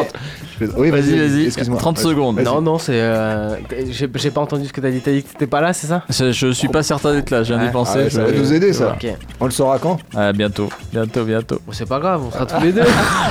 [0.60, 1.46] Oui, vas-y, Vas-y, vas-y.
[1.46, 1.78] excuse-moi.
[1.78, 2.06] 30 Vas-y.
[2.06, 2.40] secondes.
[2.40, 2.92] Non, non, c'est.
[2.94, 3.56] euh,
[3.90, 5.00] J'ai j'ai pas entendu ce que t'as dit.
[5.00, 6.02] T'as dit que t'étais pas là, c'est ça?
[6.08, 7.92] Je, je suis pas certain d'être là, je viens d'y Ah, penser.
[7.96, 8.92] Ah ouais, ça je- va nous aider ça.
[9.00, 9.06] Ok.
[9.40, 9.98] On le saura quand?
[10.14, 11.60] Ah, bientôt, bientôt, bientôt.
[11.66, 12.80] Bon, c'est pas grave, on sera tous les deux.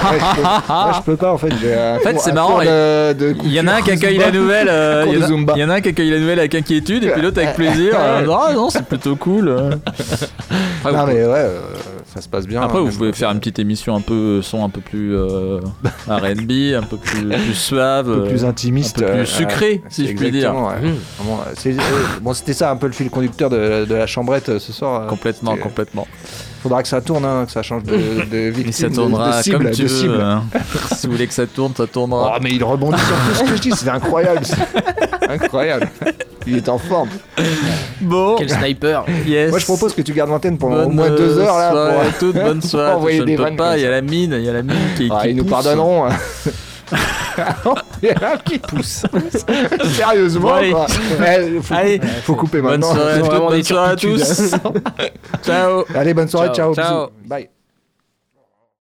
[0.06, 0.42] Ouais, je, peux...
[0.42, 1.48] ouais, je peux pas en fait.
[1.52, 5.14] En fait, c'est marrant, il- y en a un qui accueille la nouvelle, euh, Cours
[5.14, 5.54] il y, de en a- Zumba.
[5.56, 7.56] il y en a un qui accueille la nouvelle avec inquiétude et puis l'autre avec
[7.56, 7.94] plaisir.
[8.00, 9.48] euh, ah non, c'est plutôt cool.
[9.50, 9.72] euh.
[10.84, 11.60] Non mais ouais, euh,
[12.16, 12.62] ça se passe bien.
[12.62, 15.60] après, hein, vous pouvez faire une petite émission un peu son un peu plus euh,
[16.08, 19.26] R&B, un peu plus, plus suave, un peu plus euh, intimiste, un peu euh, plus
[19.28, 20.56] sucré, si je puis dire.
[20.56, 20.74] ouais.
[20.84, 20.94] Euh,
[21.68, 21.80] euh,
[22.22, 25.04] bon, c'était ça un peu le fil conducteur de, de la chambrette euh, ce soir.
[25.04, 26.08] euh, Complètement, complètement.
[26.66, 27.92] Faudra que ça tourne, hein, que ça change de,
[28.32, 29.96] de victime, Mais ça de- tournera de, cible, comme tu de veux.
[30.02, 30.20] cible.
[30.20, 30.44] hein.
[30.96, 32.34] si vous voulez que ça tourne, ça tournera.
[32.36, 34.42] Oh mais il rebondit sur tout ce que je dis, c'est incroyable.
[35.30, 35.88] incroyable.
[36.48, 37.10] Il est en forme.
[38.02, 39.06] Bon, Quel sniper.
[39.28, 39.52] yes.
[39.52, 41.72] Moi je propose que tu gardes l'antenne pendant au moins deux heures là.
[41.72, 43.18] soirée pour- à toutes, bonne soirée.
[43.18, 44.76] je ne des peux pas, il y a la mine, il y a la mine
[44.98, 46.08] qui, Ah, qui ils nous pardonneront.
[48.46, 49.04] Qui pousse.
[49.96, 50.88] Sérieusement quoi.
[51.26, 52.00] Eh, faut, Allez.
[52.24, 52.94] faut couper Bonne maintenant.
[52.96, 54.56] soirée à toutes, bonne soirée à tous.
[55.44, 55.84] Ciao.
[55.96, 56.74] Allez, bonne soirée, ciao.
[56.76, 57.08] Ciao.
[57.26, 57.55] Bye.